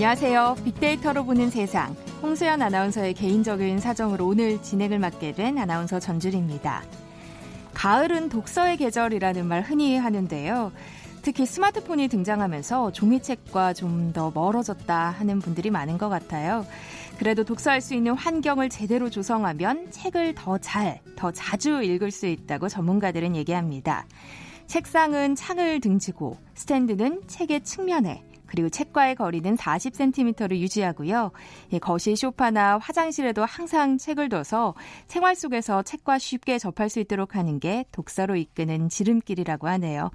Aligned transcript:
안녕하세요. 0.00 0.56
빅데이터로 0.64 1.26
보는 1.26 1.50
세상. 1.50 1.94
홍수연 2.22 2.62
아나운서의 2.62 3.12
개인적인 3.12 3.80
사정으로 3.80 4.26
오늘 4.28 4.62
진행을 4.62 4.98
맡게 4.98 5.32
된 5.32 5.58
아나운서 5.58 6.00
전주리입니다. 6.00 6.82
가을은 7.74 8.30
독서의 8.30 8.78
계절이라는 8.78 9.44
말 9.44 9.60
흔히 9.60 9.98
하는데요. 9.98 10.72
특히 11.20 11.44
스마트폰이 11.44 12.08
등장하면서 12.08 12.92
종이책과 12.92 13.74
좀 13.74 14.14
더 14.14 14.30
멀어졌다 14.30 15.10
하는 15.10 15.38
분들이 15.38 15.68
많은 15.68 15.98
것 15.98 16.08
같아요. 16.08 16.64
그래도 17.18 17.44
독서할 17.44 17.82
수 17.82 17.94
있는 17.94 18.14
환경을 18.14 18.70
제대로 18.70 19.10
조성하면 19.10 19.90
책을 19.90 20.34
더 20.34 20.56
잘, 20.56 21.02
더 21.14 21.30
자주 21.30 21.82
읽을 21.82 22.10
수 22.10 22.26
있다고 22.26 22.70
전문가들은 22.70 23.36
얘기합니다. 23.36 24.06
책상은 24.66 25.34
창을 25.34 25.80
등지고 25.80 26.38
스탠드는 26.54 27.24
책의 27.26 27.64
측면에 27.64 28.29
그리고 28.50 28.68
책과의 28.68 29.14
거리는 29.14 29.56
40cm를 29.56 30.58
유지하고요. 30.58 31.30
거실 31.80 32.16
소파나 32.16 32.78
화장실에도 32.78 33.44
항상 33.44 33.96
책을 33.96 34.28
둬서 34.28 34.74
생활 35.06 35.36
속에서 35.36 35.82
책과 35.82 36.18
쉽게 36.18 36.58
접할 36.58 36.88
수 36.88 36.98
있도록 36.98 37.36
하는 37.36 37.60
게 37.60 37.84
독서로 37.92 38.34
이끄는 38.34 38.88
지름길이라고 38.88 39.68
하네요. 39.68 40.10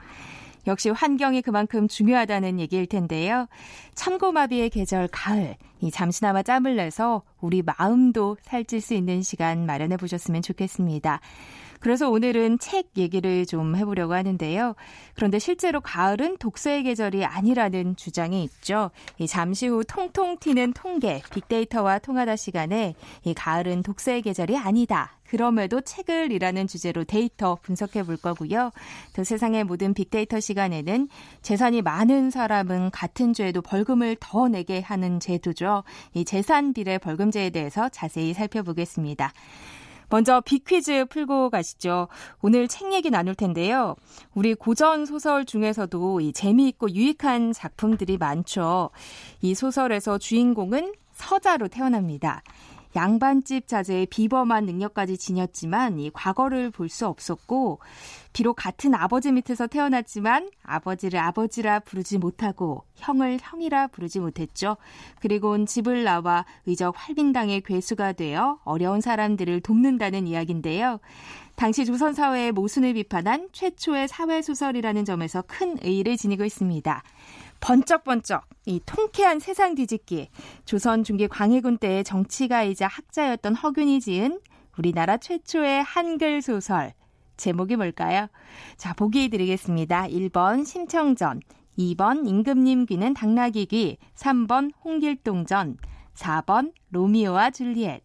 역시 0.68 0.90
환경이 0.90 1.44
그만큼 1.44 1.88
중요하다는 1.88 2.60
얘기일 2.60 2.88
텐데요. 2.88 3.48
참고마비의 3.94 4.70
계절 4.70 5.08
가을, 5.08 5.56
이 5.80 5.90
잠시나마 5.92 6.44
짬을 6.44 6.76
내서 6.76 7.22
우리 7.40 7.62
마음도 7.62 8.36
살찔 8.42 8.82
수 8.82 8.96
있는 8.96 9.22
시간 9.22 9.66
마련해 9.66 9.96
보셨으면 9.96 10.42
좋겠습니다. 10.42 11.22
그래서 11.80 12.10
오늘은 12.10 12.60
책 12.60 12.90
얘기를 12.98 13.46
좀 13.46 13.76
해보려고 13.76 14.14
하는데요. 14.14 14.76
그런데 15.14 15.40
실제로 15.40 15.82
가을은 15.82 16.38
독서의 16.38 16.84
계절이 16.84 17.26
아니라는 17.26 17.96
주장이 17.96 18.44
있죠. 18.44 18.92
이 19.18 19.28
잠시 19.28 19.68
후 19.68 19.84
통통 19.84 20.38
튀는 20.40 20.74
통계, 20.74 21.22
빅데이터와 21.32 22.00
통하다 22.00 22.36
시간에 22.36 22.96
이 23.24 23.34
가을은 23.34 23.84
독서의 23.84 24.22
계절이 24.22 24.58
아니다. 24.58 25.18
그럼에도 25.28 25.82
책을 25.82 26.32
이라는 26.32 26.68
주제로 26.68 27.04
데이터 27.04 27.58
분석해 27.62 28.04
볼 28.04 28.16
거고요. 28.18 28.72
또 29.16 29.24
세상의 29.24 29.64
모든 29.64 29.94
빅데이터 29.94 30.40
시간에는 30.40 31.10
재산이 31.42 31.82
많은 31.82 32.30
사람은 32.30 32.92
같은 32.92 33.34
죄에도 33.34 33.62
벌금을 33.62 34.18
더 34.20 34.48
내게 34.48 34.82
하는 34.82 35.20
제도죠. 35.20 35.84
이 36.14 36.26
재산 36.26 36.74
비례 36.74 36.98
벌금제에 36.98 37.50
대해서 37.50 37.90
자세히 37.90 38.34
살펴보겠습니다. 38.34 39.34
먼저 40.10 40.42
빅퀴즈 40.42 41.06
풀고 41.06 41.50
가시죠. 41.50 42.08
오늘 42.42 42.68
책 42.68 42.94
얘기 42.94 43.10
나눌 43.10 43.36
텐데요. 43.36 43.96
우리 44.34 44.54
고전 44.54 45.06
소설 45.06 45.46
중에서도 45.46 46.22
이 46.22 46.34
재미있고 46.34 46.92
유익한 46.92 47.54
작품들이 47.54 48.18
많죠. 48.18 48.90
이 49.42 49.56
소설에서 49.56 50.18
주인공은 50.18 50.94
서자로 51.14 51.68
태어납니다. 51.70 52.44
양반집 52.96 53.68
자제의 53.68 54.06
비범한 54.08 54.66
능력까지 54.66 55.18
지녔지만 55.18 56.00
이 56.00 56.10
과거를 56.12 56.72
볼 56.72 56.86
수 56.90 57.08
없었고 57.08 57.80
비록 58.32 58.54
같은 58.56 58.94
아버지 58.94 59.32
밑에서 59.32 59.68
태어났지만 59.68 60.50
아버지를 60.64 61.20
아버지라 61.20 61.80
부르지 61.80 62.18
못하고 62.18 62.84
형을 62.96 63.40
형이라 63.42 63.88
부르지 63.88 64.20
못했죠. 64.20 64.78
그리고는 65.20 65.66
집을 65.66 66.04
나와 66.04 66.46
의적 66.66 66.96
활빈당의 66.98 67.62
괴수가 67.62 68.14
되어 68.14 68.60
어려운 68.64 69.02
사람들을 69.02 69.62
돕는다는 69.62 70.28
이야기인데요. 70.28 71.00
당시 71.56 71.86
조선 71.86 72.14
사회의 72.14 72.52
모순을 72.52 72.94
비판한 72.94 73.48
최초의 73.54 74.10
사회 74.10 74.42
소설이라는 74.42 75.06
점에서 75.06 75.42
큰 75.48 75.78
의의를 75.82 76.18
지니고 76.18 76.44
있습니다. 76.44 77.04
번쩍번쩍 77.66 78.44
이 78.68 78.80
통쾌한 78.86 79.40
세상 79.40 79.74
뒤집기 79.74 80.30
조선 80.66 81.04
중기 81.04 81.28
광해군 81.28 81.80
때의 81.80 82.04
정치가이자 82.04 82.86
학자였던 82.86 83.56
허균이 83.56 84.02
지은 84.02 84.40
우리나라 84.78 85.18
최초의 85.18 85.82
한글 85.82 86.44
소설 86.44 86.94
제목이 87.38 87.76
뭘까요? 87.76 88.28
자, 88.78 88.94
보기 88.94 89.30
드리겠습니다. 89.30 90.08
1번 90.08 90.64
심청전, 90.64 91.42
2번 91.80 92.28
임금님 92.28 92.86
귀는 92.86 93.16
당나귀 93.16 93.66
귀, 93.66 93.98
3번 94.14 94.72
홍길동전, 94.84 95.78
4번 96.14 96.72
로미오와 96.92 97.50
줄리엣. 97.50 98.05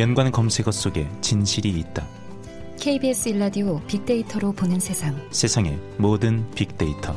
연관 0.00 0.32
검색어 0.32 0.70
속에 0.70 1.06
진실이 1.20 1.68
있다. 1.68 2.06
KBS 2.80 3.28
일라디오 3.28 3.80
빅데이터로 3.86 4.52
보는 4.52 4.80
세상. 4.80 5.14
세상의 5.30 5.78
모든 5.98 6.50
빅데이터. 6.52 7.14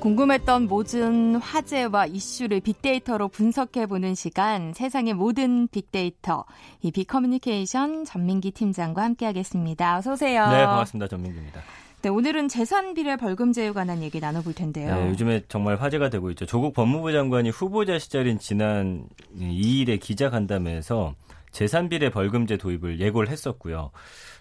궁금했던 0.00 0.66
모든 0.66 1.36
화제와 1.36 2.06
이슈를 2.06 2.60
빅데이터로 2.60 3.28
분석해보는 3.28 4.16
시간, 4.16 4.74
세상의 4.74 5.14
모든 5.14 5.68
빅데이터, 5.68 6.44
이 6.82 6.90
빅커뮤니케이션 6.90 8.04
전민기 8.04 8.50
팀장과 8.50 9.02
함께하겠습니다. 9.02 9.98
어서 9.98 10.14
오세요. 10.14 10.50
네, 10.50 10.66
반갑습니다. 10.66 11.06
전민기입니다. 11.06 11.62
네, 12.04 12.10
오늘은 12.10 12.48
재산 12.48 12.92
비례 12.92 13.16
벌금제에 13.16 13.72
관한 13.72 14.02
얘기 14.02 14.20
나눠볼 14.20 14.52
텐데요. 14.52 14.94
네, 14.94 15.08
요즘에 15.08 15.44
정말 15.48 15.76
화제가 15.76 16.10
되고 16.10 16.28
있죠. 16.32 16.44
조국 16.44 16.74
법무부 16.74 17.12
장관이 17.12 17.48
후보자 17.48 17.98
시절인 17.98 18.38
지난 18.38 19.08
2일에 19.38 19.98
기자 19.98 20.28
간담회에서 20.28 21.14
재산 21.50 21.88
비례 21.88 22.10
벌금제 22.10 22.58
도입을 22.58 23.00
예고를 23.00 23.30
했었고요. 23.30 23.90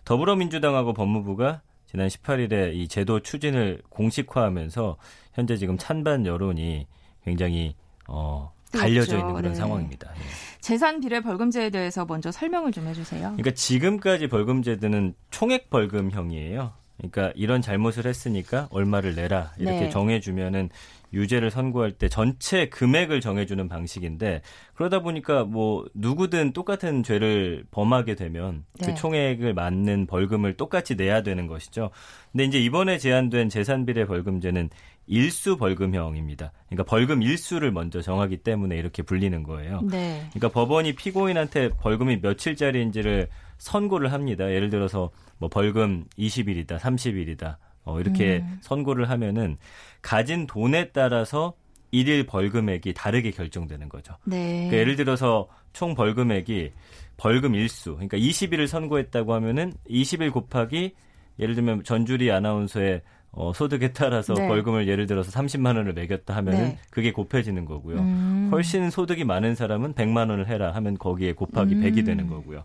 더불어민주당하고 0.03 0.91
법무부가 0.91 1.62
지난 1.90 2.09
18일에 2.09 2.75
이 2.75 2.90
제도 2.90 3.22
추진을 3.22 3.81
공식화하면서 3.88 4.97
현재 5.34 5.56
지금 5.56 5.78
찬반 5.78 6.25
여론이 6.25 6.85
굉장히 7.24 7.75
어 8.09 8.51
갈려져 8.74 9.19
있는 9.19 9.35
그런 9.35 9.53
네. 9.53 9.56
상황입니다. 9.56 10.12
네. 10.12 10.19
재산 10.59 11.00
비례 11.00 11.22
벌금제에 11.22 11.69
대해서 11.69 12.03
먼저 12.03 12.30
설명을 12.30 12.74
좀 12.74 12.88
해주세요. 12.88 13.22
그러니까 13.22 13.51
지금까지 13.51 14.28
벌금제도는 14.28 15.13
총액 15.31 15.69
벌금형이에요. 15.69 16.83
그러니까 17.09 17.34
이런 17.36 17.62
잘못을 17.62 18.06
했으니까 18.06 18.68
얼마를 18.72 19.16
내라 19.16 19.52
이렇게 19.58 19.81
네. 19.81 19.90
정해주면은 19.90 20.69
유죄를 21.12 21.52
선고할 21.52 21.91
때 21.91 22.09
전체 22.09 22.69
금액을 22.69 23.22
정해주는 23.22 23.68
방식인데 23.68 24.41
그러다 24.74 25.00
보니까 25.02 25.44
뭐 25.44 25.86
누구든 25.94 26.53
똑같은 26.53 27.03
죄를 27.03 27.66
범하게 27.72 28.16
되면 28.16 28.63
그 28.80 28.86
네. 28.86 28.94
그 28.94 28.96
총액을 28.96 29.54
맞는 29.54 30.07
벌금을 30.07 30.54
똑같이 30.54 30.95
내야 30.95 31.22
되는 31.22 31.45
것이죠. 31.45 31.92
근데 32.31 32.45
이제 32.45 32.60
이번에 32.60 32.98
제안된 32.98 33.50
재산비례 33.50 34.06
벌금제는 34.06 34.69
일수 35.06 35.57
벌금형입니다. 35.57 36.51
그러니까 36.69 36.83
벌금 36.83 37.22
일수를 37.22 37.72
먼저 37.72 38.01
정하기 38.01 38.38
때문에 38.38 38.78
이렇게 38.78 39.04
불리는 39.04 39.44
거예요. 39.44 39.81
네. 39.83 40.25
그러니까 40.30 40.50
법원이 40.50 40.95
피고인한테 40.95 41.69
벌금이 41.69 42.19
며칠짜리인지를 42.22 43.28
선고를 43.58 44.12
합니다. 44.12 44.52
예를 44.52 44.70
들어서 44.70 45.12
뭐 45.38 45.50
벌금 45.50 46.06
20일이다, 46.18 46.78
30일이다. 46.80 47.58
어, 47.86 48.00
이렇게 48.00 48.38
음. 48.38 48.58
선고를 48.62 49.10
하면은 49.10 49.58
가진 50.02 50.48
돈에 50.48 50.90
따라서 50.92 51.54
일일 51.92 52.26
벌금액이 52.26 52.94
다르게 52.94 53.32
결정되는 53.32 53.88
거죠. 53.90 54.16
네. 54.24 54.68
그러니까 54.70 54.78
예를 54.78 54.96
들어서 54.96 55.48
총 55.74 55.94
벌금액이 55.94 56.72
벌금 57.18 57.56
일수, 57.56 57.94
그러니까 57.94 58.18
20일을 58.18 58.68
선고했다고 58.68 59.34
하면은 59.34 59.74
20일 59.90 60.32
곱하기 60.32 60.96
예를 61.40 61.56
들면 61.56 61.84
전주리 61.84 62.32
아나운서의 62.32 63.02
어, 63.36 63.52
소득에 63.52 63.94
따라서 63.94 64.34
네. 64.36 64.48
벌금을 64.48 64.88
예를 64.88 65.08
들어서 65.08 65.32
30만 65.32 65.78
원을 65.78 65.94
매겼다 65.94 66.36
하면은 66.36 66.60
네. 66.60 66.80
그게 66.92 67.12
곱해지는 67.12 67.66
거고요. 67.66 67.98
음. 67.98 68.50
훨씬 68.52 68.90
소득이 68.92 69.24
많은 69.24 69.56
사람은 69.56 69.94
100만 69.94 70.30
원을 70.30 70.48
해라 70.48 70.72
하면 70.76 70.98
거기에 70.98 71.34
곱하기 71.34 71.76
음. 71.76 71.82
100이 71.82 72.06
되는 72.06 72.28
거고요. 72.28 72.64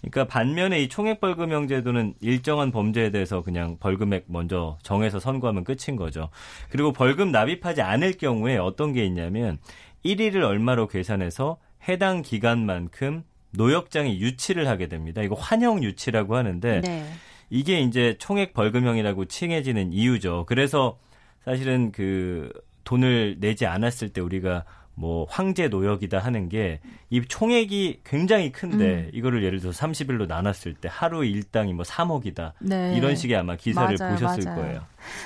그러니까 0.00 0.26
반면에 0.26 0.80
이 0.80 0.88
총액 0.88 1.20
벌금형 1.20 1.68
제도는 1.68 2.14
일정한 2.20 2.70
범죄에 2.70 3.10
대해서 3.10 3.42
그냥 3.42 3.76
벌금액 3.78 4.24
먼저 4.28 4.78
정해서 4.82 5.20
선고하면 5.20 5.64
끝인 5.64 5.96
거죠. 5.96 6.30
그리고 6.70 6.92
벌금 6.92 7.30
납입하지 7.32 7.82
않을 7.82 8.12
경우에 8.12 8.56
어떤 8.56 8.92
게 8.92 9.04
있냐면 9.04 9.58
1일을 10.04 10.42
얼마로 10.42 10.88
계산해서 10.88 11.58
해당 11.88 12.22
기간만큼 12.22 13.24
노역장이 13.52 14.20
유치를 14.20 14.68
하게 14.68 14.88
됩니다. 14.88 15.22
이거 15.22 15.34
환영 15.34 15.82
유치라고 15.82 16.36
하는데 16.36 16.80
네. 16.80 17.06
이게 17.50 17.80
이제 17.80 18.16
총액 18.18 18.54
벌금형이라고 18.54 19.26
칭해지는 19.26 19.92
이유죠. 19.92 20.46
그래서 20.46 20.98
사실은 21.44 21.90
그 21.90 22.52
돈을 22.84 23.36
내지 23.40 23.66
않았을 23.66 24.10
때 24.10 24.20
우리가 24.20 24.64
뭐 25.00 25.26
황제 25.28 25.68
노역이다 25.68 26.18
하는 26.18 26.48
게 26.48 26.80
이 27.12 27.20
총액이 27.26 28.02
굉장히 28.04 28.52
큰데 28.52 28.84
음. 28.84 29.10
이거를 29.12 29.42
예를 29.42 29.58
들어서 29.58 29.84
30일로 29.84 30.28
나눴을 30.28 30.74
때 30.80 30.88
하루 30.90 31.24
일당이 31.24 31.72
뭐 31.74 31.84
3억이다. 31.84 32.52
네. 32.60 32.94
이런 32.96 33.16
식의 33.16 33.36
아마 33.36 33.56
기사를 33.56 33.96
맞아요, 33.98 34.14
보셨을 34.14 34.44
맞아요. 34.44 34.60
거예요. 34.60 34.80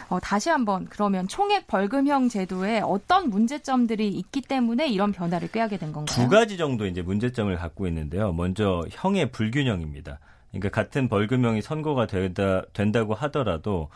어, 0.09 0.19
다시 0.19 0.49
한번 0.49 0.87
그러면 0.89 1.29
총액 1.29 1.67
벌금형 1.67 2.31
제도에 2.31 2.81
어떤 2.81 3.29
문제점들이 3.29 4.09
있기 4.09 4.41
때문에 4.41 4.89
이런 4.89 5.13
변화를 5.13 5.49
꾀하게 5.49 5.77
된 5.77 5.93
건가요? 5.93 6.17
두 6.17 6.31
가지 6.31 6.57
정도 6.57 6.87
이제 6.87 7.03
문제점을 7.03 7.55
갖고 7.55 7.87
있는데요. 7.87 8.33
먼저 8.33 8.83
형의 8.91 9.31
불균형입니다. 9.31 10.19
그러니까 10.53 10.71
같은 10.71 11.09
벌금형이 11.11 11.61
선고가 11.61 12.07
된다, 12.07 12.63
된다고 12.73 13.13
하더라도 13.13 13.91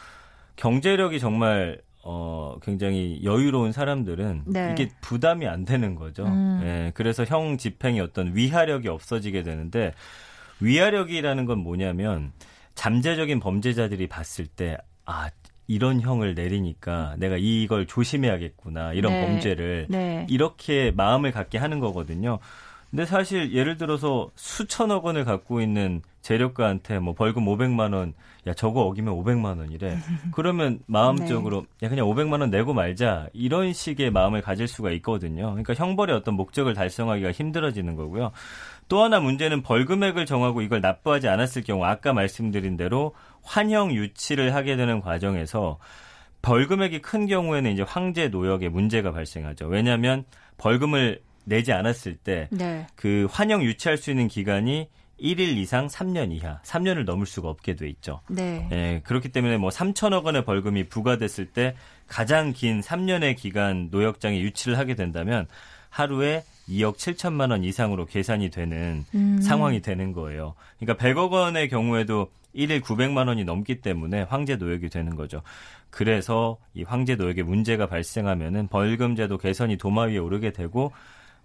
경제력이 0.56 1.20
정말 1.20 1.80
어, 2.10 2.56
굉장히 2.62 3.20
여유로운 3.22 3.72
사람들은 3.72 4.44
네. 4.46 4.72
이게 4.72 4.88
부담이 5.02 5.46
안 5.46 5.66
되는 5.66 5.94
거죠. 5.94 6.24
음. 6.24 6.60
예, 6.64 6.90
그래서 6.94 7.22
형 7.26 7.58
집행이 7.58 8.00
어떤 8.00 8.34
위하력이 8.34 8.88
없어지게 8.88 9.42
되는데 9.42 9.92
위하력이라는 10.60 11.44
건 11.44 11.58
뭐냐면 11.58 12.32
잠재적인 12.74 13.40
범죄자들이 13.40 14.06
봤을 14.06 14.46
때 14.46 14.78
아, 15.04 15.28
이런 15.66 16.00
형을 16.00 16.34
내리니까 16.34 17.16
내가 17.18 17.36
이걸 17.38 17.86
조심해야겠구나. 17.86 18.94
이런 18.94 19.12
네. 19.12 19.26
범죄를 19.26 19.86
네. 19.90 20.26
이렇게 20.30 20.90
마음을 20.96 21.30
갖게 21.30 21.58
하는 21.58 21.78
거거든요. 21.78 22.38
근데 22.90 23.04
사실 23.04 23.52
예를 23.52 23.76
들어서 23.76 24.30
수천억 24.34 25.04
원을 25.04 25.26
갖고 25.26 25.60
있는 25.60 26.00
재력가한테 26.28 26.98
뭐 26.98 27.14
벌금 27.14 27.46
500만 27.46 27.94
원, 27.94 28.12
야 28.46 28.52
저거 28.52 28.82
어기면 28.82 29.14
500만 29.14 29.58
원이래. 29.58 29.96
그러면 30.32 30.80
마음적으로 30.86 31.64
네. 31.80 31.86
야 31.86 31.88
그냥 31.88 32.06
500만 32.06 32.40
원 32.40 32.50
내고 32.50 32.74
말자 32.74 33.28
이런 33.32 33.72
식의 33.72 34.10
마음을 34.10 34.42
가질 34.42 34.68
수가 34.68 34.90
있거든요. 34.92 35.46
그러니까 35.50 35.72
형벌의 35.72 36.14
어떤 36.14 36.34
목적을 36.34 36.74
달성하기가 36.74 37.32
힘들어지는 37.32 37.96
거고요. 37.96 38.32
또 38.88 39.02
하나 39.02 39.20
문제는 39.20 39.62
벌금액을 39.62 40.26
정하고 40.26 40.60
이걸 40.60 40.82
납부하지 40.82 41.28
않았을 41.28 41.62
경우 41.62 41.84
아까 41.84 42.12
말씀드린 42.12 42.76
대로 42.76 43.14
환형 43.42 43.92
유치를 43.92 44.54
하게 44.54 44.76
되는 44.76 45.00
과정에서 45.00 45.78
벌금액이 46.42 47.00
큰 47.00 47.26
경우에는 47.26 47.72
이제 47.72 47.82
황제 47.82 48.28
노역에 48.28 48.68
문제가 48.68 49.12
발생하죠. 49.12 49.66
왜냐하면 49.66 50.24
벌금을 50.58 51.22
내지 51.44 51.72
않았을 51.72 52.16
때그 52.16 52.54
네. 52.54 52.86
그 52.94 53.26
환영 53.30 53.62
유치할 53.62 53.96
수 53.96 54.10
있는 54.10 54.28
기간이 54.28 54.88
1일 55.20 55.56
이상 55.56 55.88
3년 55.88 56.32
이하, 56.32 56.60
3년을 56.62 57.04
넘을 57.04 57.26
수가 57.26 57.48
없게 57.48 57.74
돼 57.74 57.88
있죠. 57.88 58.20
네. 58.28 58.68
예, 58.72 59.00
그렇기 59.04 59.30
때문에 59.30 59.56
뭐 59.58 59.70
3천억 59.70 60.24
원의 60.24 60.44
벌금이 60.44 60.88
부과됐을 60.88 61.46
때 61.46 61.74
가장 62.06 62.52
긴 62.52 62.80
3년의 62.80 63.36
기간 63.36 63.88
노역장에 63.90 64.40
유치를 64.40 64.78
하게 64.78 64.94
된다면 64.94 65.46
하루에 65.90 66.44
2억 66.68 66.96
7천만 66.96 67.50
원 67.50 67.64
이상으로 67.64 68.06
계산이 68.06 68.50
되는 68.50 69.04
음. 69.14 69.40
상황이 69.40 69.80
되는 69.80 70.12
거예요. 70.12 70.54
그러니까 70.78 71.02
100억 71.02 71.30
원의 71.32 71.68
경우에도 71.68 72.30
1일 72.54 72.80
900만 72.82 73.28
원이 73.28 73.44
넘기 73.44 73.80
때문에 73.80 74.22
황제 74.22 74.56
노역이 74.56 74.88
되는 74.88 75.16
거죠. 75.16 75.42
그래서 75.90 76.58
이 76.74 76.82
황제 76.82 77.14
노역에 77.14 77.42
문제가 77.42 77.86
발생하면은 77.86 78.68
벌금제도 78.68 79.38
개선이 79.38 79.78
도마 79.78 80.04
위에 80.04 80.18
오르게 80.18 80.52
되고 80.52 80.92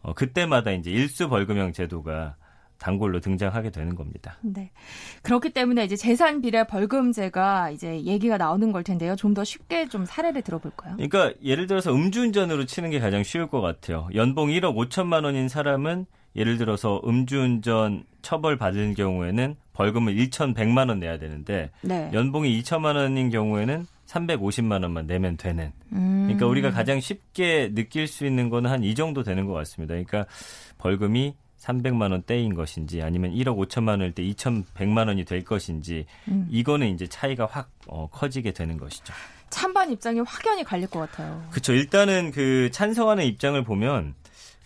어, 0.01 0.13
그때마다 0.13 0.71
이제 0.71 0.91
일수 0.91 1.29
벌금형 1.29 1.71
제도가 1.73 2.35
단골로 2.79 3.19
등장하게 3.21 3.69
되는 3.71 3.95
겁니다. 3.95 4.37
네. 4.41 4.71
그렇기 5.21 5.51
때문에 5.51 5.85
이제 5.85 5.95
재산 5.95 6.41
비례 6.41 6.65
벌금제가 6.65 7.69
이제 7.71 8.01
얘기가 8.03 8.37
나오는 8.37 8.71
걸 8.71 8.83
텐데요. 8.83 9.15
좀 9.15 9.33
더 9.33 9.43
쉽게 9.43 9.87
좀 9.87 10.05
사례를 10.05 10.41
들어볼까요? 10.43 10.95
그러니까 10.97 11.33
예를 11.43 11.65
들어서 11.67 11.91
음주운전으로 11.93 12.65
치는 12.65 12.91
게 12.91 12.99
가장 12.99 13.23
쉬울 13.23 13.47
것 13.47 13.61
같아요. 13.61 14.07
연봉 14.13 14.49
1억 14.49 14.75
5천만 14.75 15.23
원인 15.23 15.47
사람은 15.49 16.05
예를 16.35 16.57
들어서 16.57 17.01
음주운전 17.05 18.03
처벌 18.21 18.57
받은 18.57 18.93
경우에는 18.95 19.55
벌금을 19.73 20.15
1,100만 20.15 20.89
원 20.89 20.99
내야 20.99 21.17
되는데 21.17 21.71
네. 21.81 22.09
연봉이 22.13 22.61
2천만 22.61 22.95
원인 22.95 23.29
경우에는 23.29 23.87
350만 24.07 24.83
원만 24.83 25.07
내면 25.07 25.37
되는. 25.37 25.71
음. 25.93 26.23
그러니까 26.25 26.45
우리가 26.45 26.69
가장 26.71 26.99
쉽게 26.99 27.71
느낄 27.73 28.07
수 28.07 28.25
있는 28.27 28.49
거는 28.49 28.69
한 28.69 28.83
이 28.83 28.93
정도 28.95 29.23
되는 29.23 29.45
것 29.47 29.53
같습니다. 29.53 29.93
그러니까 29.93 30.25
벌금이 30.77 31.33
300만 31.63 32.11
원대인 32.11 32.53
것인지 32.53 33.01
아니면 33.01 33.31
1억 33.31 33.57
5천만 33.57 33.89
원일 33.89 34.13
때 34.13 34.23
2,100만 34.23 35.07
원이 35.07 35.23
될 35.23 35.43
것인지 35.43 36.05
음. 36.27 36.47
이거는 36.49 36.93
이제 36.93 37.07
차이가 37.07 37.45
확 37.45 37.69
어, 37.87 38.09
커지게 38.11 38.51
되는 38.51 38.77
것이죠. 38.77 39.13
찬반 39.49 39.91
입장이 39.91 40.19
확연히 40.21 40.63
갈릴 40.63 40.87
것 40.89 40.99
같아요. 40.99 41.41
그렇죠. 41.51 41.73
일단은 41.73 42.31
그 42.31 42.69
찬성하는 42.71 43.23
입장을 43.25 43.61
보면 43.63 44.15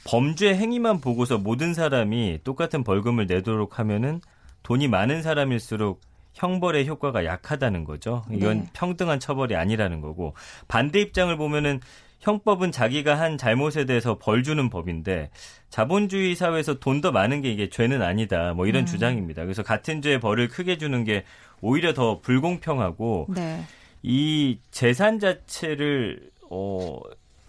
범죄 0.05 0.55
행위만 0.55 1.01
보고서 1.01 1.37
모든 1.37 1.73
사람이 1.73 2.39
똑같은 2.43 2.83
벌금을 2.83 3.27
내도록 3.27 3.77
하면은 3.79 4.21
돈이 4.63 4.87
많은 4.87 5.21
사람일수록 5.21 6.01
형벌의 6.33 6.87
효과가 6.87 7.25
약하다는 7.25 7.83
거죠. 7.83 8.23
이건 8.31 8.59
네. 8.59 8.69
평등한 8.73 9.19
처벌이 9.19 9.55
아니라는 9.55 10.01
거고 10.01 10.33
반대 10.67 11.01
입장을 11.01 11.35
보면은 11.35 11.81
형법은 12.19 12.71
자기가 12.71 13.19
한 13.19 13.37
잘못에 13.37 13.85
대해서 13.85 14.17
벌 14.17 14.43
주는 14.43 14.69
법인데 14.69 15.29
자본주의 15.69 16.35
사회에서 16.35 16.79
돈 16.79 17.01
더 17.01 17.11
많은 17.11 17.41
게 17.41 17.51
이게 17.51 17.69
죄는 17.69 18.01
아니다. 18.01 18.53
뭐 18.53 18.65
이런 18.65 18.83
음. 18.83 18.85
주장입니다. 18.87 19.43
그래서 19.43 19.61
같은 19.61 20.01
죄에 20.01 20.19
벌을 20.19 20.47
크게 20.47 20.77
주는 20.77 21.03
게 21.03 21.23
오히려 21.61 21.93
더 21.93 22.19
불공평하고 22.21 23.27
네. 23.29 23.63
이 24.01 24.57
재산 24.71 25.19
자체를 25.19 26.31
어 26.49 26.99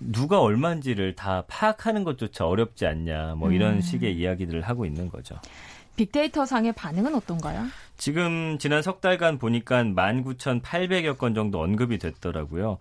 누가 0.00 0.40
얼마인지를 0.40 1.14
다 1.16 1.44
파악하는 1.48 2.04
것조차 2.04 2.46
어렵지 2.46 2.86
않냐. 2.86 3.34
뭐 3.36 3.52
이런 3.52 3.76
음. 3.76 3.80
식의 3.80 4.14
이야기들을 4.16 4.60
하고 4.62 4.84
있는 4.84 5.08
거죠. 5.08 5.36
빅데이터 5.96 6.46
상의 6.46 6.72
반응은 6.72 7.14
어떤가요? 7.14 7.64
지금 7.96 8.58
지난 8.58 8.82
석 8.82 9.00
달간 9.00 9.38
보니까 9.38 9.82
19,800여 9.82 11.18
건 11.18 11.34
정도 11.34 11.60
언급이 11.60 11.98
됐더라고요. 11.98 12.78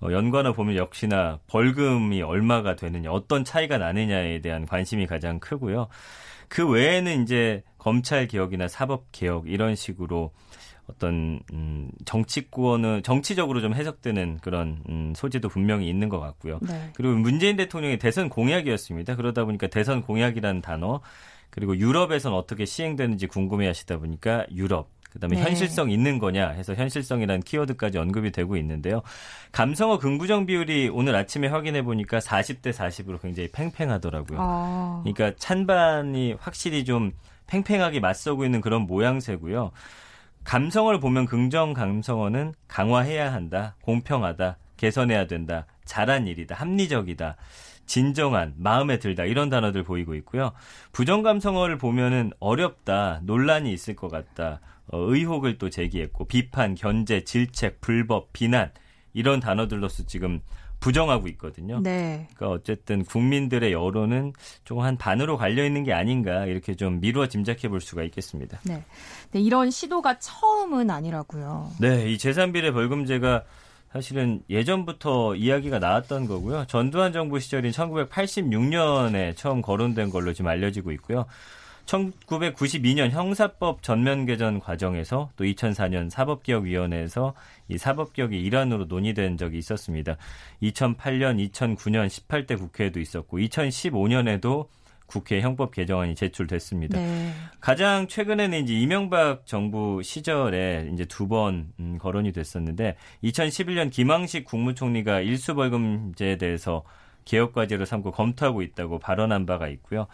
어, 0.00 0.10
연관어 0.12 0.52
보면 0.52 0.76
역시나 0.76 1.40
벌금이 1.46 2.22
얼마가 2.22 2.76
되느냐, 2.76 3.10
어떤 3.10 3.44
차이가 3.44 3.78
나느냐에 3.78 4.40
대한 4.40 4.66
관심이 4.66 5.06
가장 5.06 5.38
크고요. 5.38 5.88
그 6.48 6.68
외에는 6.68 7.22
이제 7.22 7.62
검찰 7.78 8.26
개혁이나 8.26 8.66
사법 8.66 9.06
개혁 9.12 9.48
이런 9.48 9.76
식으로 9.76 10.32
어떤 10.88 11.40
음, 11.52 11.90
정치권은 12.04 13.04
정치적으로 13.04 13.60
좀 13.60 13.74
해석되는 13.74 14.38
그런 14.42 14.82
음, 14.88 15.12
소재도 15.14 15.48
분명히 15.48 15.88
있는 15.88 16.08
것 16.08 16.18
같고요. 16.18 16.58
네. 16.62 16.90
그리고 16.94 17.14
문재인 17.14 17.56
대통령의 17.56 17.98
대선 17.98 18.28
공약이었습니다. 18.28 19.14
그러다 19.14 19.44
보니까 19.44 19.68
대선 19.68 20.02
공약이라는 20.02 20.60
단어 20.60 21.00
그리고 21.50 21.76
유럽에선 21.76 22.32
어떻게 22.32 22.64
시행되는지 22.64 23.28
궁금해하시다 23.28 23.98
보니까 23.98 24.46
유럽 24.52 24.88
그다음에 25.10 25.36
네. 25.36 25.42
현실성 25.42 25.90
있는 25.90 26.18
거냐 26.18 26.50
해서 26.50 26.74
현실성이라는 26.74 27.42
키워드까지 27.42 27.98
언급이 27.98 28.30
되고 28.32 28.56
있는데요. 28.56 29.02
감성어 29.52 29.98
긍부정 29.98 30.46
비율이 30.46 30.90
오늘 30.92 31.14
아침에 31.14 31.48
확인해 31.48 31.82
보니까 31.82 32.18
40대 32.18 32.72
40으로 32.72 33.20
굉장히 33.20 33.48
팽팽하더라고요. 33.50 34.38
아. 34.40 35.00
그러니까 35.04 35.36
찬반이 35.38 36.36
확실히 36.38 36.84
좀 36.84 37.12
팽팽하게 37.46 38.00
맞서고 38.00 38.44
있는 38.44 38.60
그런 38.60 38.82
모양새고요. 38.82 39.72
감성어를 40.44 41.00
보면 41.00 41.26
긍정 41.26 41.74
감성어는 41.74 42.54
강화해야 42.68 43.32
한다, 43.32 43.74
공평하다, 43.82 44.56
개선해야 44.76 45.26
된다, 45.26 45.66
잘한 45.84 46.26
일이다, 46.26 46.54
합리적이다. 46.54 47.36
진정한, 47.84 48.54
마음에 48.56 49.00
들다 49.00 49.24
이런 49.24 49.50
단어들 49.50 49.82
보이고 49.82 50.14
있고요. 50.14 50.52
부정 50.92 51.22
감성어를 51.22 51.76
보면은 51.76 52.30
어렵다, 52.38 53.20
논란이 53.24 53.72
있을 53.72 53.96
것 53.96 54.08
같다, 54.08 54.60
어, 54.79 54.79
의혹을 54.92 55.58
또 55.58 55.70
제기했고 55.70 56.26
비판, 56.26 56.74
견제, 56.74 57.24
질책, 57.24 57.80
불법, 57.80 58.32
비난 58.32 58.70
이런 59.12 59.40
단어들로서 59.40 60.04
지금 60.06 60.40
부정하고 60.80 61.28
있거든요. 61.28 61.80
네. 61.80 62.26
그러니까 62.34 62.56
어쨌든 62.56 63.04
국민들의 63.04 63.72
여론은 63.72 64.32
조금 64.64 64.82
한 64.82 64.96
반으로 64.96 65.36
갈려 65.36 65.64
있는 65.64 65.84
게 65.84 65.92
아닌가 65.92 66.46
이렇게 66.46 66.74
좀 66.74 67.00
미루어 67.00 67.26
짐작해 67.26 67.68
볼 67.68 67.80
수가 67.80 68.02
있겠습니다. 68.04 68.58
네. 68.64 68.82
네 69.30 69.40
이런 69.40 69.70
시도가 69.70 70.18
처음은 70.18 70.90
아니라고요. 70.90 71.72
네, 71.80 72.10
이 72.10 72.18
재산비례 72.18 72.72
벌금제가 72.72 73.44
사실은 73.92 74.42
예전부터 74.48 75.34
이야기가 75.34 75.80
나왔던 75.80 76.26
거고요. 76.26 76.64
전두환 76.66 77.12
정부 77.12 77.40
시절인 77.40 77.72
1986년에 77.72 79.36
처음 79.36 79.60
거론된 79.62 80.10
걸로 80.10 80.32
지금 80.32 80.48
알려지고 80.48 80.92
있고요. 80.92 81.26
1992년 81.90 83.10
형사법 83.10 83.82
전면 83.82 84.24
개정 84.24 84.60
과정에서 84.60 85.30
또 85.36 85.44
2004년 85.44 86.08
사법개혁위원회에서 86.08 87.34
이 87.68 87.78
사법개혁의 87.78 88.40
일환으로 88.42 88.84
논의된 88.84 89.36
적이 89.36 89.58
있었습니다. 89.58 90.16
2008년, 90.62 91.50
2009년 91.50 92.06
18대 92.06 92.56
국회에도 92.58 93.00
있었고 93.00 93.38
2015년에도 93.38 94.68
국회 95.06 95.40
형법 95.40 95.72
개정안이 95.72 96.14
제출됐습니다. 96.14 97.00
네. 97.00 97.32
가장 97.60 98.06
최근에는 98.06 98.62
이제 98.62 98.74
이명박 98.74 99.44
정부 99.44 100.00
시절에 100.04 100.88
이제 100.92 101.04
두번 101.04 101.72
음, 101.80 101.98
거론이 101.98 102.30
됐었는데 102.30 102.96
2011년 103.24 103.90
김황식 103.90 104.44
국무총리가 104.44 105.22
일수벌금제에 105.22 106.36
대해서 106.36 106.84
개혁 107.24 107.52
과제로 107.52 107.84
삼고 107.84 108.12
검토하고 108.12 108.62
있다고 108.62 109.00
발언한 109.00 109.46
바가 109.46 109.66
있고요. 109.68 110.06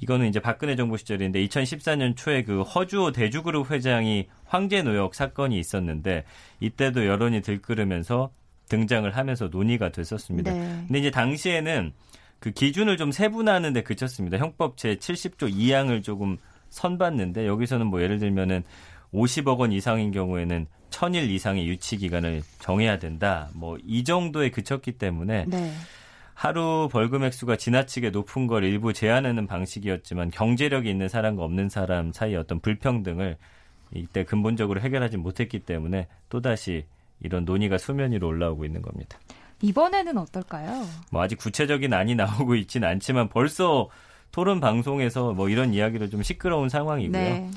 이거는 0.00 0.28
이제 0.28 0.40
박근혜 0.40 0.76
정부 0.76 0.96
시절인데 0.96 1.44
2014년 1.46 2.16
초에 2.16 2.42
그 2.44 2.62
허주호 2.62 3.12
대주그룹 3.12 3.70
회장이 3.70 4.28
황제 4.44 4.82
노역 4.82 5.14
사건이 5.14 5.58
있었는데 5.58 6.24
이때도 6.60 7.06
여론이 7.06 7.42
들끓으면서 7.42 8.30
등장을 8.68 9.10
하면서 9.16 9.48
논의가 9.48 9.90
됐었습니다. 9.90 10.52
네. 10.52 10.84
근데 10.86 10.98
이제 10.98 11.10
당시에는 11.10 11.92
그 12.38 12.50
기준을 12.50 12.96
좀 12.96 13.10
세분화하는 13.10 13.72
데 13.72 13.82
그쳤습니다. 13.82 14.38
형법 14.38 14.76
제 14.76 14.96
70조 14.96 15.52
2항을 15.52 16.02
조금 16.04 16.36
선봤는데 16.70 17.46
여기서는 17.46 17.86
뭐 17.86 18.02
예를 18.02 18.18
들면은 18.18 18.62
50억 19.12 19.58
원 19.58 19.72
이상인 19.72 20.12
경우에는 20.12 20.66
천일 20.90 21.30
이상의 21.30 21.66
유치 21.66 21.96
기간을 21.96 22.42
정해야 22.60 22.98
된다. 22.98 23.48
뭐 23.54 23.78
이 23.84 24.04
정도에 24.04 24.50
그쳤기 24.50 24.92
때문에 24.92 25.46
네. 25.48 25.72
하루 26.38 26.88
벌금 26.92 27.24
액수가 27.24 27.56
지나치게 27.56 28.10
높은 28.10 28.46
걸 28.46 28.62
일부 28.62 28.92
제한하는 28.92 29.48
방식이었지만 29.48 30.30
경제력이 30.30 30.88
있는 30.88 31.08
사람과 31.08 31.42
없는 31.42 31.68
사람 31.68 32.12
사이 32.12 32.36
어떤 32.36 32.60
불평등을 32.60 33.36
이때 33.92 34.22
근본적으로 34.22 34.80
해결하지 34.80 35.16
못했기 35.16 35.58
때문에 35.58 36.06
또다시 36.28 36.84
이런 37.20 37.44
논의가 37.44 37.76
수면 37.76 38.12
위로 38.12 38.28
올라오고 38.28 38.64
있는 38.64 38.82
겁니다. 38.82 39.18
이번에는 39.62 40.16
어떨까요? 40.16 40.86
뭐 41.10 41.22
아직 41.22 41.38
구체적인 41.38 41.92
안이 41.92 42.14
나오고 42.14 42.54
있지는 42.54 42.86
않지만 42.86 43.28
벌써 43.30 43.88
토론 44.30 44.60
방송에서 44.60 45.32
뭐 45.32 45.48
이런 45.48 45.74
이야기로 45.74 46.08
좀 46.08 46.22
시끄러운 46.22 46.68
상황이고요. 46.68 47.20
네. 47.20 47.50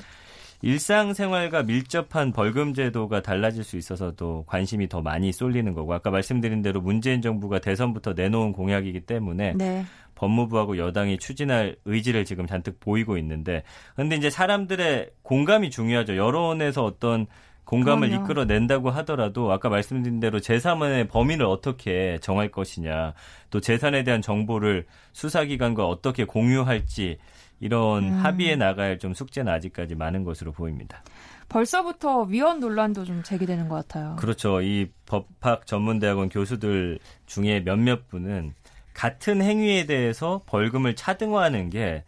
일상생활과 0.62 1.64
밀접한 1.64 2.32
벌금 2.32 2.72
제도가 2.72 3.20
달라질 3.20 3.64
수 3.64 3.76
있어서도 3.76 4.44
관심이 4.46 4.88
더 4.88 5.02
많이 5.02 5.32
쏠리는 5.32 5.74
거고 5.74 5.92
아까 5.92 6.10
말씀드린 6.10 6.62
대로 6.62 6.80
문재인 6.80 7.20
정부가 7.20 7.58
대선부터 7.58 8.12
내놓은 8.14 8.52
공약이기 8.52 9.00
때문에 9.00 9.54
네. 9.56 9.84
법무부하고 10.14 10.78
여당이 10.78 11.18
추진할 11.18 11.76
의지를 11.84 12.24
지금 12.24 12.46
잔뜩 12.46 12.78
보이고 12.78 13.18
있는데 13.18 13.64
근데 13.96 14.14
이제 14.14 14.30
사람들의 14.30 15.10
공감이 15.22 15.70
중요하죠. 15.70 16.16
여론에서 16.16 16.84
어떤 16.84 17.26
공감을 17.64 18.08
그럼요. 18.08 18.24
이끌어낸다고 18.24 18.90
하더라도 18.90 19.50
아까 19.50 19.68
말씀드린 19.68 20.20
대로 20.20 20.40
재산의 20.40 21.08
범위를 21.08 21.46
어떻게 21.46 22.18
정할 22.20 22.50
것이냐 22.50 23.14
또 23.50 23.60
재산에 23.60 24.04
대한 24.04 24.20
정보를 24.20 24.86
수사기관과 25.12 25.86
어떻게 25.86 26.24
공유할지 26.24 27.18
이런 27.62 28.04
음. 28.04 28.12
합의에 28.12 28.56
나갈 28.56 28.98
좀 28.98 29.14
숙제는 29.14 29.50
아직까지 29.52 29.94
많은 29.94 30.24
것으로 30.24 30.50
보입니다. 30.50 31.02
벌써부터 31.48 32.22
위헌 32.22 32.58
논란도 32.58 33.04
좀 33.04 33.22
제기되는 33.22 33.68
것 33.68 33.76
같아요. 33.76 34.16
그렇죠. 34.18 34.60
이 34.62 34.90
법학 35.06 35.66
전문대학원 35.66 36.28
교수들 36.28 36.98
중에 37.26 37.60
몇몇 37.60 38.08
분은 38.08 38.52
같은 38.94 39.40
행위에 39.40 39.86
대해서 39.86 40.42
벌금을 40.46 40.96
차등화하는 40.96 41.70
게 41.70 42.02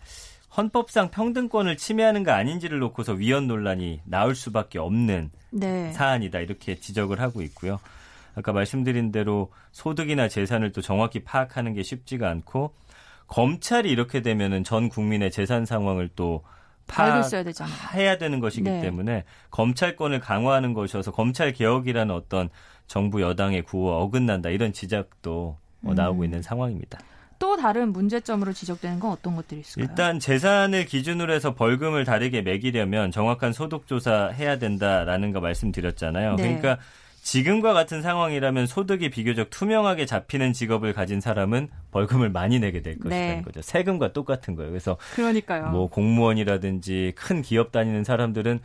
헌법상 0.56 1.12
평등권을 1.12 1.76
침해하는 1.76 2.24
거 2.24 2.32
아닌지를 2.32 2.80
놓고서 2.80 3.12
위헌 3.12 3.46
논란이 3.46 4.00
나올 4.04 4.34
수밖에 4.34 4.80
없는 4.80 5.30
네. 5.50 5.92
사안이다 5.92 6.40
이렇게 6.40 6.74
지적을 6.74 7.20
하고 7.20 7.42
있고요. 7.42 7.78
아까 8.34 8.52
말씀드린 8.52 9.12
대로 9.12 9.52
소득이나 9.70 10.26
재산을 10.26 10.72
또 10.72 10.80
정확히 10.80 11.22
파악하는 11.22 11.74
게 11.74 11.84
쉽지가 11.84 12.28
않고 12.28 12.74
검찰이 13.26 13.90
이렇게 13.90 14.22
되면은 14.22 14.64
전 14.64 14.88
국민의 14.88 15.30
재산 15.30 15.64
상황을 15.66 16.08
또 16.14 16.42
파악해야 16.86 18.18
되는 18.18 18.40
것이기 18.40 18.68
네. 18.68 18.80
때문에 18.80 19.24
검찰권을 19.50 20.20
강화하는 20.20 20.74
것이어서 20.74 21.12
검찰 21.12 21.52
개혁이라는 21.52 22.14
어떤 22.14 22.50
정부 22.86 23.22
여당의 23.22 23.62
구호와 23.62 23.96
어긋난다 23.98 24.50
이런 24.50 24.72
지적도 24.72 25.56
음. 25.86 25.94
나오고 25.94 26.24
있는 26.24 26.42
상황입니다. 26.42 26.98
또 27.38 27.56
다른 27.56 27.92
문제점으로 27.92 28.52
지적되는 28.52 29.00
건 29.00 29.10
어떤 29.10 29.36
것들이 29.36 29.60
있을까요? 29.60 29.86
일단 29.88 30.18
재산을 30.18 30.86
기준으로 30.86 31.32
해서 31.32 31.54
벌금을 31.54 32.04
다르게 32.04 32.42
매기려면 32.42 33.10
정확한 33.10 33.52
소득 33.52 33.86
조사 33.86 34.28
해야 34.28 34.58
된다라는 34.58 35.32
거 35.32 35.40
말씀드렸잖아요. 35.40 36.36
네. 36.36 36.42
그러니까 36.42 36.78
지금과 37.24 37.72
같은 37.72 38.02
상황이라면 38.02 38.66
소득이 38.66 39.08
비교적 39.08 39.48
투명하게 39.48 40.04
잡히는 40.04 40.52
직업을 40.52 40.92
가진 40.92 41.22
사람은 41.22 41.68
벌금을 41.90 42.28
많이 42.28 42.60
내게 42.60 42.82
될 42.82 42.98
것이라는 42.98 43.36
네. 43.36 43.42
거죠. 43.42 43.62
세금과 43.62 44.12
똑같은 44.12 44.54
거예요. 44.54 44.70
그래서 44.70 44.98
그러니까요. 45.14 45.70
뭐 45.70 45.88
공무원이라든지 45.88 47.14
큰 47.16 47.40
기업 47.40 47.72
다니는 47.72 48.04
사람들은 48.04 48.60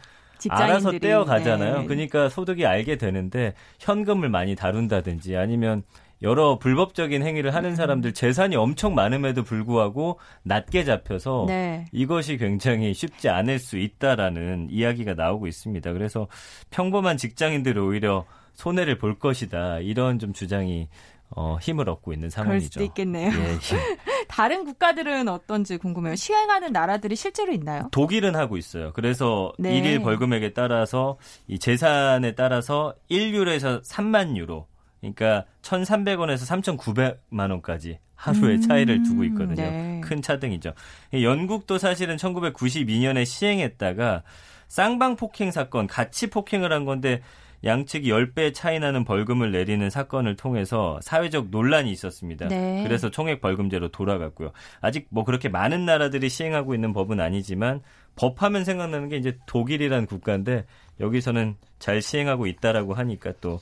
알아서 0.50 0.92
떼어 1.00 1.24
가잖아요. 1.24 1.80
네. 1.80 1.86
그러니까 1.86 2.28
소득이 2.28 2.66
알게 2.66 2.98
되는데 2.98 3.54
현금을 3.80 4.28
많이 4.28 4.56
다룬다든지 4.56 5.38
아니면 5.38 5.84
여러 6.22 6.60
불법적인 6.60 7.24
행위를 7.24 7.54
하는 7.54 7.76
사람들 7.76 8.14
재산이 8.14 8.56
엄청 8.56 8.94
많음에도 8.94 9.44
불구하고 9.44 10.20
낮게 10.44 10.84
잡혀서 10.84 11.46
네. 11.48 11.86
이것이 11.92 12.38
굉장히 12.38 12.94
쉽지 12.94 13.30
않을 13.30 13.60
수 13.60 13.78
있다라는 13.78 14.68
이야기가 14.70 15.14
나오고 15.14 15.48
있습니다. 15.48 15.94
그래서 15.94 16.28
평범한 16.72 17.18
직장인들이 17.18 17.80
오히려 17.80 18.26
손해를 18.54 18.98
볼 18.98 19.18
것이다 19.18 19.80
이런 19.80 20.20
좀 20.20 20.34
주장이 20.34 20.90
어, 21.32 21.58
힘을 21.62 21.88
얻고 21.90 22.12
있는 22.12 22.30
상황이죠. 22.30 22.70
그럴 22.72 22.72
수도 22.72 22.84
있겠네요. 22.86 23.32
예, 23.32 23.54
예. 23.54 23.98
다른 24.28 24.66
국가들은 24.66 25.28
어떤지 25.28 25.78
궁금해요. 25.78 26.16
시행하는 26.16 26.72
나라들이 26.72 27.16
실제로 27.16 27.52
있나요? 27.54 27.88
독일은 27.92 28.36
하고 28.36 28.58
있어요. 28.58 28.92
그래서 28.94 29.54
네. 29.60 29.78
일일 29.78 30.02
벌금액에 30.02 30.54
따라서 30.54 31.18
이 31.48 31.60
재산에 31.60 32.34
따라서 32.34 32.96
1유로에서 33.12 33.84
3만 33.86 34.38
유로 34.38 34.69
그러니까 35.00 35.46
1,300원에서 35.62 36.46
3,900만 36.78 37.52
원까지 37.52 38.00
하루의 38.16 38.58
음, 38.58 38.62
차이를 38.62 39.04
두고 39.04 39.24
있거든요. 39.26 39.56
네. 39.56 40.02
큰 40.04 40.22
차등이죠. 40.22 40.74
영국도 41.14 41.78
사실은 41.78 42.18
1992년에 42.18 43.26
시행했다가 43.26 44.24
쌍방 44.68 45.16
폭행 45.16 45.52
사건, 45.52 45.88
같이 45.88 46.30
폭행을 46.30 46.72
한 46.74 46.86
건데 46.86 47.22
양측이 47.64 48.10
10배 48.10 48.54
차이 48.54 48.80
나는 48.80 49.04
벌금을 49.04 49.52
내리는 49.52 49.90
사건을 49.90 50.36
통해서 50.36 51.00
사회적 51.02 51.48
논란이 51.50 51.92
있었습니다. 51.92 52.48
네. 52.48 52.84
그래서 52.84 53.10
총액 53.10 53.42
벌금제로 53.42 53.90
돌아갔고요. 53.90 54.52
아직 54.80 55.08
뭐 55.10 55.26
그렇게 55.26 55.50
많은 55.50 55.86
나라들이 55.86 56.30
시행하고 56.30 56.74
있는 56.74 56.94
법은 56.94 57.20
아니지만 57.20 57.82
법하면 58.16 58.64
생각나는 58.64 59.10
게 59.10 59.18
이제 59.18 59.38
독일이라는 59.46 60.06
국가인데 60.06 60.66
여기서는 61.00 61.56
잘 61.80 62.02
시행하고 62.02 62.48
있다라고 62.48 62.94
하니까 62.94 63.34
또 63.42 63.60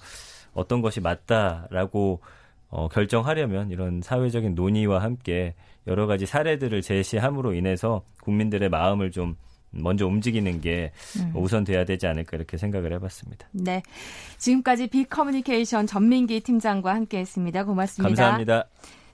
어떤 0.57 0.81
것이 0.81 0.99
맞다라고 0.99 2.19
어, 2.69 2.89
결정하려면 2.89 3.69
이런 3.69 4.01
사회적인 4.01 4.55
논의와 4.55 5.01
함께 5.01 5.53
여러 5.85 6.07
가지 6.07 6.25
사례들을 6.25 6.81
제시함으로 6.81 7.53
인해서 7.53 8.01
국민들의 8.23 8.67
마음을 8.67 9.11
좀 9.11 9.37
먼저 9.69 10.07
움직이는 10.07 10.59
게 10.59 10.91
음. 11.19 11.31
우선돼야 11.35 11.85
되지 11.85 12.07
않을까 12.07 12.35
이렇게 12.35 12.57
생각을 12.57 12.91
해봤습니다. 12.93 13.47
네, 13.51 13.83
지금까지 14.37 14.87
빅커뮤니케이션 14.87 15.85
전민기 15.85 16.39
팀장과 16.41 16.93
함께했습니다. 16.95 17.63
고맙습니다. 17.63 18.09
감사합니다. 18.09 18.65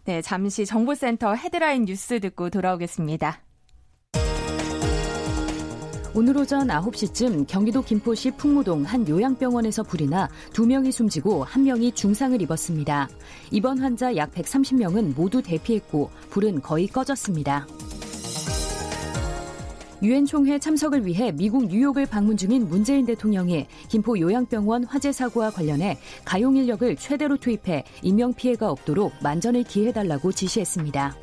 네, 0.05 0.21
잠시 0.21 0.65
정보센터 0.65 1.35
헤드라인 1.35 1.85
뉴스 1.85 2.19
듣고 2.19 2.50
돌아오겠습니다. 2.50 3.41
오늘 6.15 6.38
오전 6.38 6.67
9시쯤 6.67 7.48
경기도 7.48 7.82
김포시 7.82 8.29
풍무동 8.29 8.84
한 8.84 9.08
요양병원에서 9.08 9.82
불이 9.82 10.05
나 10.05 10.29
2명이 10.51 10.91
숨지고 10.91 11.43
1명이 11.46 11.96
중상을 11.96 12.39
입었습니다. 12.39 13.10
이번 13.50 13.79
환자 13.79 14.15
약 14.15 14.32
130명은 14.32 15.15
모두 15.15 15.41
대피했고 15.41 16.12
불은 16.29 16.62
거의 16.62 16.86
꺼졌습니다. 16.86 17.65
유엔 20.03 20.27
총회 20.27 20.60
참석을 20.60 21.08
위해 21.08 21.32
미국 21.32 21.65
뉴욕을 21.65 22.05
방문 22.05 22.38
중인 22.38 22.70
문재인 22.70 23.08
대통령이 23.08 23.65
김포 23.88 24.20
요양병원 24.20 24.84
화재 24.84 25.12
사고와 25.12 25.50
관련해 25.50 25.98
가용 26.24 26.55
인력을 26.55 26.96
최대로 26.98 27.38
투입해 27.38 27.86
인명 28.03 28.36
피해가 28.36 28.70
없도록 28.70 29.13
만전을 29.24 29.63
기해달라고 29.63 30.32
지시했습니다. 30.32 31.15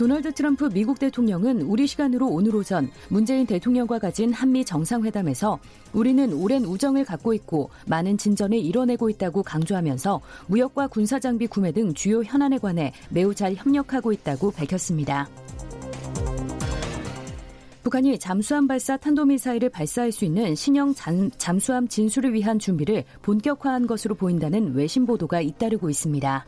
도널드 0.00 0.32
트럼프 0.32 0.70
미국 0.72 0.98
대통령은 0.98 1.60
우리 1.60 1.86
시간으로 1.86 2.26
오늘 2.26 2.56
오전 2.56 2.90
문재인 3.10 3.44
대통령과 3.44 3.98
가진 3.98 4.32
한미 4.32 4.64
정상회담에서 4.64 5.58
우리는 5.92 6.32
오랜 6.32 6.64
우정을 6.64 7.04
갖고 7.04 7.34
있고 7.34 7.68
많은 7.86 8.16
진전을 8.16 8.56
이뤄내고 8.56 9.10
있다고 9.10 9.42
강조하면서 9.42 10.22
무역과 10.46 10.86
군사장비 10.86 11.48
구매 11.48 11.70
등 11.70 11.92
주요 11.92 12.22
현안에 12.22 12.56
관해 12.56 12.94
매우 13.10 13.34
잘 13.34 13.54
협력하고 13.54 14.12
있다고 14.12 14.52
밝혔습니다. 14.52 15.28
북한이 17.82 18.18
잠수함 18.18 18.66
발사 18.66 18.96
탄도미사일을 18.96 19.68
발사할 19.68 20.12
수 20.12 20.24
있는 20.24 20.54
신형 20.54 20.94
잠, 20.94 21.30
잠수함 21.36 21.86
진수를 21.86 22.32
위한 22.32 22.58
준비를 22.58 23.04
본격화한 23.20 23.86
것으로 23.86 24.14
보인다는 24.14 24.72
외신 24.74 25.04
보도가 25.04 25.42
잇따르고 25.42 25.90
있습니다. 25.90 26.46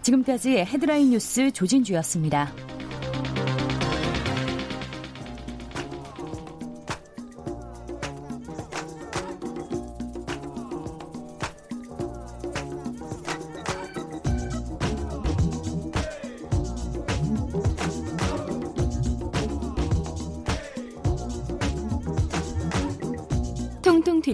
지금까지 0.00 0.60
헤드라인 0.60 1.10
뉴스 1.10 1.50
조진주였습니다. 1.50 2.77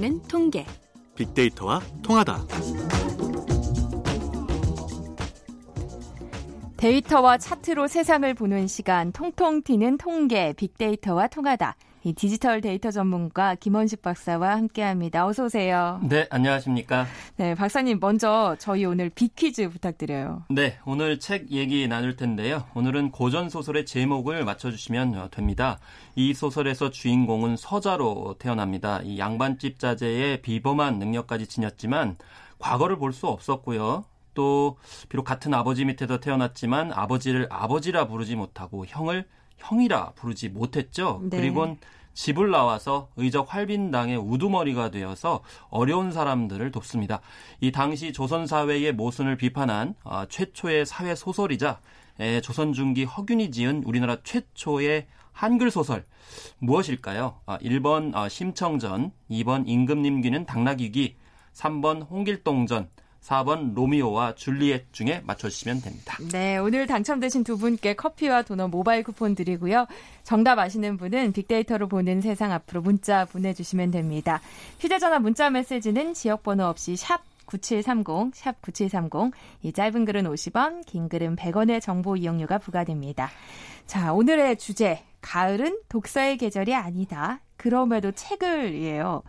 튀는 0.04 0.20
통계. 0.28 0.66
빅데이터와 1.14 1.80
통하다. 2.02 2.44
데이터와 6.76 7.38
차트로 7.38 7.86
세상을 7.88 8.34
보는 8.34 8.66
시간 8.66 9.12
통통 9.12 9.62
튀는 9.62 9.96
통계 9.96 10.52
빅데이터와 10.52 11.28
통하다. 11.28 11.76
이 12.06 12.12
디지털 12.12 12.60
데이터 12.60 12.90
전문가 12.90 13.54
김원식 13.54 14.02
박사와 14.02 14.50
함께합니다. 14.56 15.26
어서 15.26 15.44
오세요. 15.46 16.00
네, 16.02 16.26
안녕하십니까? 16.28 17.06
네, 17.36 17.54
박사님 17.54 17.98
먼저 17.98 18.56
저희 18.58 18.84
오늘 18.84 19.08
빅퀴즈 19.08 19.70
부탁드려요. 19.70 20.44
네, 20.50 20.78
오늘 20.84 21.18
책 21.18 21.50
얘기 21.50 21.88
나눌 21.88 22.14
텐데요. 22.16 22.64
오늘은 22.74 23.10
고전 23.10 23.48
소설의 23.48 23.86
제목을 23.86 24.44
맞춰주시면 24.44 25.30
됩니다. 25.30 25.78
이 26.14 26.34
소설에서 26.34 26.90
주인공은 26.90 27.56
서자로 27.56 28.36
태어납니다. 28.38 29.00
이 29.02 29.18
양반집 29.18 29.78
자제의 29.78 30.42
비범한 30.42 30.98
능력까지 30.98 31.46
지녔지만 31.46 32.18
과거를 32.58 32.98
볼 32.98 33.14
수 33.14 33.28
없었고요. 33.28 34.04
또 34.34 34.76
비록 35.08 35.22
같은 35.22 35.54
아버지 35.54 35.84
밑에서 35.86 36.18
태어났지만 36.18 36.92
아버지를 36.92 37.46
아버지라 37.50 38.08
부르지 38.08 38.34
못하고 38.36 38.84
형을 38.84 39.24
형이라 39.58 40.12
부르지 40.12 40.48
못했죠. 40.48 41.20
네. 41.24 41.36
그리고 41.38 41.76
집을 42.14 42.50
나와서 42.50 43.08
의적 43.16 43.52
활빈당의 43.52 44.16
우두머리가 44.16 44.90
되어서 44.90 45.42
어려운 45.68 46.12
사람들을 46.12 46.70
돕습니다. 46.70 47.20
이 47.60 47.72
당시 47.72 48.12
조선 48.12 48.46
사회의 48.46 48.92
모순을 48.92 49.36
비판한 49.36 49.94
어, 50.04 50.24
최초의 50.28 50.86
사회 50.86 51.14
소설이자 51.14 51.80
에, 52.20 52.40
조선 52.40 52.72
중기 52.72 53.04
허균이 53.04 53.50
지은 53.50 53.82
우리나라 53.84 54.16
최초의 54.22 55.08
한글 55.32 55.72
소설 55.72 56.06
무엇일까요? 56.60 57.40
아, 57.46 57.58
1번 57.58 58.14
어, 58.14 58.28
심청전, 58.28 59.10
2번 59.30 59.64
임금님귀는 59.66 60.46
당나귀기, 60.46 61.16
3번 61.52 62.08
홍길동전, 62.08 62.88
4번 63.24 63.74
로미오와 63.74 64.34
줄리엣 64.34 64.92
중에 64.92 65.22
맞춰주시면 65.24 65.80
됩니다. 65.80 66.18
네, 66.30 66.58
오늘 66.58 66.86
당첨되신 66.86 67.42
두 67.42 67.56
분께 67.56 67.94
커피와 67.94 68.42
도넛 68.42 68.70
모바일 68.70 69.02
쿠폰 69.02 69.34
드리고요. 69.34 69.86
정답 70.22 70.58
아시는 70.58 70.98
분은 70.98 71.32
빅데이터로 71.32 71.88
보는 71.88 72.20
세상 72.20 72.52
앞으로 72.52 72.82
문자 72.82 73.24
보내주시면 73.24 73.90
됩니다. 73.90 74.40
휴대전화 74.78 75.18
문자 75.20 75.48
메시지는 75.48 76.12
지역번호 76.12 76.64
없이 76.66 76.96
샵 76.96 77.22
9730, 77.46 78.34
샵 78.34 78.60
9730. 78.62 79.32
이 79.62 79.72
짧은 79.72 80.04
글은 80.04 80.24
50원, 80.24 80.84
긴 80.86 81.08
글은 81.08 81.36
100원의 81.36 81.80
정보 81.80 82.16
이용료가 82.16 82.58
부과됩니다. 82.58 83.30
자, 83.86 84.12
오늘의 84.12 84.58
주제. 84.58 85.02
가을은 85.20 85.78
독서의 85.88 86.36
계절이 86.36 86.74
아니다. 86.74 87.40
그럼에도 87.56 88.12
책을이에요. 88.12 89.22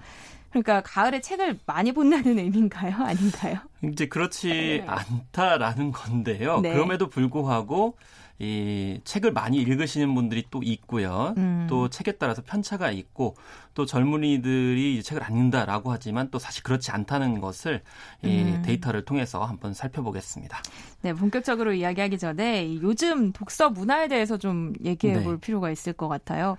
그러니까 0.56 0.82
가을에 0.82 1.20
책을 1.20 1.60
많이 1.66 1.92
본다는 1.92 2.40
의미인가요? 2.40 2.96
아닌가요? 3.04 3.58
이제 3.84 4.08
그렇지 4.08 4.48
네. 4.48 4.86
않다라는 4.88 5.92
건데요. 5.92 6.62
네. 6.62 6.72
그럼에도 6.72 7.10
불구하고 7.10 7.98
이 8.40 9.00
책을 9.04 9.32
많이 9.32 9.58
읽으시는 9.58 10.14
분들이 10.14 10.46
또 10.52 10.62
있고요. 10.64 11.34
음. 11.38 11.68
또 11.70 11.90
책에 11.90 12.14
따라서 12.14 12.42
편차가 12.42 12.92
있고 12.92 13.36
또 13.74 13.86
젊은이들이 13.86 15.04
책을 15.04 15.24
안 15.24 15.34
읽는다라고 15.34 15.92
하지만 15.92 16.30
또 16.32 16.40
사실 16.40 16.64
그렇지 16.64 16.92
않다는 16.92 17.40
것을 17.40 17.82
이 18.24 18.42
음. 18.44 18.62
데이터를 18.66 19.06
통해서 19.06 19.44
한번 19.44 19.74
살펴보겠습니다. 19.74 20.62
네, 21.02 21.14
본격적으로 21.14 21.74
이야기하기 21.74 22.18
전에 22.18 22.76
요즘 22.82 23.32
독서 23.32 23.70
문화에 23.70 24.08
대해서 24.08 24.38
좀 24.38 24.74
얘기해 24.84 25.24
볼 25.24 25.36
네. 25.36 25.40
필요가 25.40 25.70
있을 25.70 25.94
것 25.94 26.08
같아요. 26.08 26.58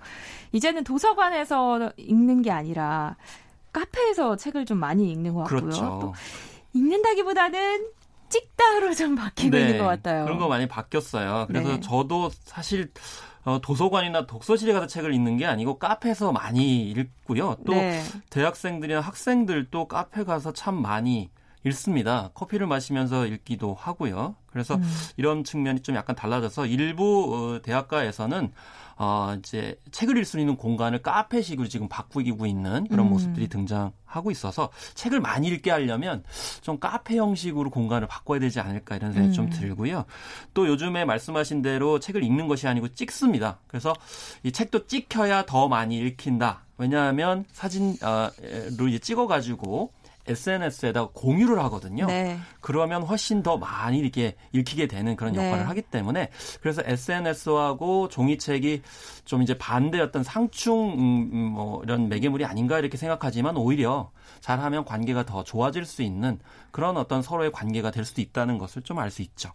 이제는 0.51 0.83
도서관에서 0.83 1.91
읽는 1.97 2.41
게 2.43 2.51
아니라 2.51 3.17
카페에서 3.77 4.35
책을 4.37 4.65
좀 4.65 4.79
많이 4.79 5.11
읽는 5.11 5.35
것 5.35 5.41
같고요. 5.41 5.61
그렇죠. 5.61 5.99
또 6.01 6.13
읽는다기보다는 6.73 7.87
찍다로 8.29 8.93
좀 8.95 9.15
바뀌고 9.15 9.55
네, 9.55 9.61
있는 9.61 9.77
것 9.77 9.85
같아요. 9.85 10.25
그런 10.25 10.39
거 10.39 10.47
많이 10.47 10.67
바뀌었어요. 10.67 11.45
그래서 11.47 11.73
네. 11.73 11.79
저도 11.79 12.31
사실 12.43 12.91
어, 13.45 13.59
도서관이나 13.61 14.25
독서실에 14.25 14.73
가서 14.73 14.87
책을 14.87 15.13
읽는 15.13 15.37
게 15.37 15.45
아니고 15.45 15.77
카페에서 15.77 16.31
많이 16.31 16.89
읽고요. 16.89 17.57
또 17.65 17.73
네. 17.73 18.01
대학생들이나 18.29 18.99
학생들도 18.99 19.87
카페 19.87 20.23
가서 20.23 20.51
참 20.51 20.81
많이 20.81 21.29
읽습니다. 21.63 22.31
커피를 22.33 22.67
마시면서 22.67 23.25
읽기도 23.25 23.73
하고요. 23.73 24.35
그래서 24.47 24.75
음. 24.75 24.83
이런 25.17 25.43
측면이 25.43 25.81
좀 25.81 25.95
약간 25.95 26.15
달라져서 26.15 26.65
일부 26.65 27.55
어, 27.55 27.61
대학가에서는 27.61 28.51
어, 28.99 29.35
이제 29.37 29.79
책을 29.91 30.15
읽을 30.17 30.25
수 30.25 30.39
있는 30.39 30.55
공간을 30.55 31.03
카페식으로 31.03 31.67
지금 31.67 31.87
바꾸고 31.87 32.47
있는 32.47 32.87
그런 32.87 33.05
음. 33.05 33.11
모습들이 33.11 33.47
등장하고 33.47 34.31
있어서 34.31 34.69
책을 34.95 35.19
많이 35.19 35.47
읽게 35.49 35.69
하려면 35.69 36.23
좀 36.61 36.79
카페 36.79 37.17
형식으로 37.17 37.69
공간을 37.69 38.07
바꿔야 38.07 38.39
되지 38.39 38.59
않을까 38.59 38.95
이런 38.95 39.13
생각이 39.13 39.33
음. 39.33 39.33
좀 39.33 39.49
들고요. 39.49 40.05
또 40.55 40.67
요즘에 40.67 41.05
말씀하신 41.05 41.61
대로 41.61 41.99
책을 41.99 42.23
읽는 42.23 42.47
것이 42.47 42.67
아니고 42.67 42.89
찍습니다. 42.89 43.59
그래서 43.67 43.93
이 44.41 44.51
책도 44.51 44.87
찍혀야 44.87 45.45
더 45.45 45.67
많이 45.67 45.99
읽힌다. 45.99 46.63
왜냐하면 46.79 47.45
사진으로 47.51 48.87
이제 48.87 48.99
찍어가지고 48.99 49.91
SNS에다 50.27 51.07
공유를 51.13 51.59
하거든요. 51.63 52.05
네. 52.07 52.37
그러면 52.59 53.03
훨씬 53.03 53.41
더 53.41 53.57
많이 53.57 53.99
이렇게 53.99 54.35
읽히게 54.51 54.87
되는 54.87 55.15
그런 55.15 55.33
네. 55.33 55.39
역할을 55.45 55.63
네. 55.63 55.67
하기 55.67 55.81
때문에 55.83 56.29
그래서 56.61 56.81
SNS하고 56.85 58.09
종이책이 58.09 58.81
좀 59.25 59.41
이제 59.41 59.57
반대였던 59.57 60.23
상충 60.23 60.93
음, 60.93 61.29
음, 61.31 61.37
뭐 61.53 61.81
이런 61.83 62.09
매개물이 62.09 62.45
아닌가 62.45 62.79
이렇게 62.79 62.97
생각하지만 62.97 63.55
오히려 63.57 64.11
잘하면 64.41 64.85
관계가 64.85 65.25
더 65.25 65.43
좋아질 65.43 65.85
수 65.85 66.01
있는 66.01 66.39
그런 66.71 66.97
어떤 66.97 67.21
서로의 67.21 67.51
관계가 67.51 67.91
될 67.91 68.05
수도 68.05 68.21
있다는 68.21 68.57
것을 68.57 68.81
좀 68.81 68.97
알 68.97 69.11
수 69.11 69.21
있죠. 69.21 69.51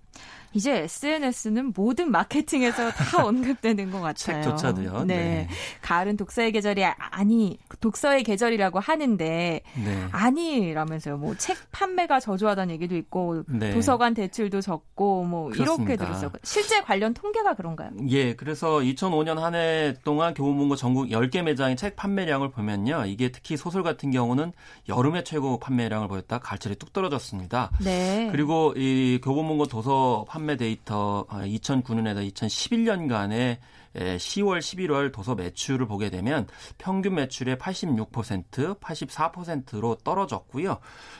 이제 0.54 0.82
SNS는 0.82 1.72
모든 1.74 2.10
마케팅에서 2.10 2.90
다 2.90 3.24
언급되는 3.26 3.90
것 3.90 4.00
같아요. 4.00 4.42
책조차도요. 4.42 5.04
네. 5.04 5.16
네. 5.16 5.48
가을은 5.80 6.16
독서의 6.18 6.52
계절이 6.52 6.84
아니 6.84 7.58
독서의 7.80 8.22
계절이라고 8.22 8.78
하는데 8.80 9.62
네. 9.84 10.06
아니라면서요. 10.10 11.16
뭐 11.18 11.34
책 11.38 11.56
판매가 11.72 12.20
저조하다는 12.20 12.74
얘기도 12.74 12.94
있고 12.96 13.42
네. 13.48 13.72
도서관 13.72 14.14
대출도 14.14 14.60
적고 14.60 15.24
뭐 15.24 15.50
그렇습니다. 15.50 15.94
이렇게 15.94 15.96
들었어요. 15.96 16.30
실제 16.44 16.80
관련 16.82 17.14
통계가 17.14 17.54
그런가요? 17.54 17.90
예. 18.10 18.34
그래서 18.34 18.78
2005년 18.78 19.36
한 19.36 19.52
해 19.54 19.94
동안 20.04 20.32
교보문고 20.32 20.76
전국 20.76 21.08
10개 21.08 21.42
매장의 21.42 21.76
책 21.76 21.94
판매량을 21.96 22.50
보면요. 22.52 23.04
이게 23.06 23.30
특히 23.30 23.56
소설 23.56 23.82
같은 23.82 24.10
경우는 24.10 24.52
여름에 24.88 25.24
최고 25.24 25.58
판매량을 25.58 26.08
보였다 26.08 26.38
가을철에 26.38 26.76
뚝 26.76 26.92
떨어졌습니다. 26.94 27.70
네. 27.84 28.28
그리고 28.32 28.72
이 28.76 29.20
교보문고 29.22 29.66
도서 29.66 30.21
판매 30.24 30.56
데이터 30.56 31.26
2009년에서 31.28 32.18
아, 32.18 32.22
2011년간의 32.22 33.58
10월, 33.94 34.58
11월 34.58 35.12
도서 35.12 35.34
매출을 35.34 35.86
보게 35.86 36.10
되면 36.10 36.46
평균 36.78 37.14
매출의 37.14 37.56
86%, 37.56 38.80
84%로 38.80 39.96
떨어졌고요. 39.96 40.78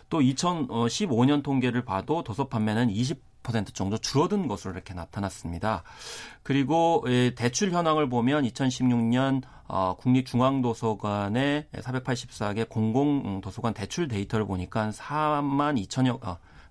또 0.09 0.21
2015년 0.21 1.43
통계를 1.43 1.85
봐도 1.85 2.23
도서 2.23 2.49
판매는 2.49 2.89
20% 2.89 3.75
정도 3.75 3.99
줄어든 3.99 4.49
것으로 4.49 4.73
이렇게 4.73 4.95
나타났습니다. 4.95 5.83
그리고 6.43 7.05
대출 7.37 7.73
현황을 7.73 8.09
보면 8.09 8.45
2016년 8.45 9.43
어, 9.69 9.97
국립중앙도서관의 9.97 11.67
484개 11.73 12.69
공공도서관 12.69 13.73
대출 13.73 14.07
데이터를 14.07 14.45
보니까 14.47 14.91
4만 14.91 15.83
2천여 15.87 16.21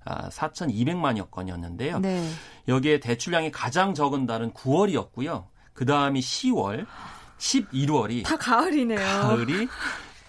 어, 0.05 0.29
4,200만여 0.29 1.29
건이었는데요. 1.31 1.99
네. 1.99 2.27
여기에 2.67 2.99
대출량이 2.99 3.51
가장 3.51 3.93
적은 3.93 4.25
달은 4.25 4.51
9월이었고요. 4.53 5.45
그 5.73 5.85
다음이 5.85 6.19
10월, 6.19 6.85
11월이 7.37 8.23
다 8.23 8.37
가을이네요. 8.37 8.97
가을이 8.99 9.67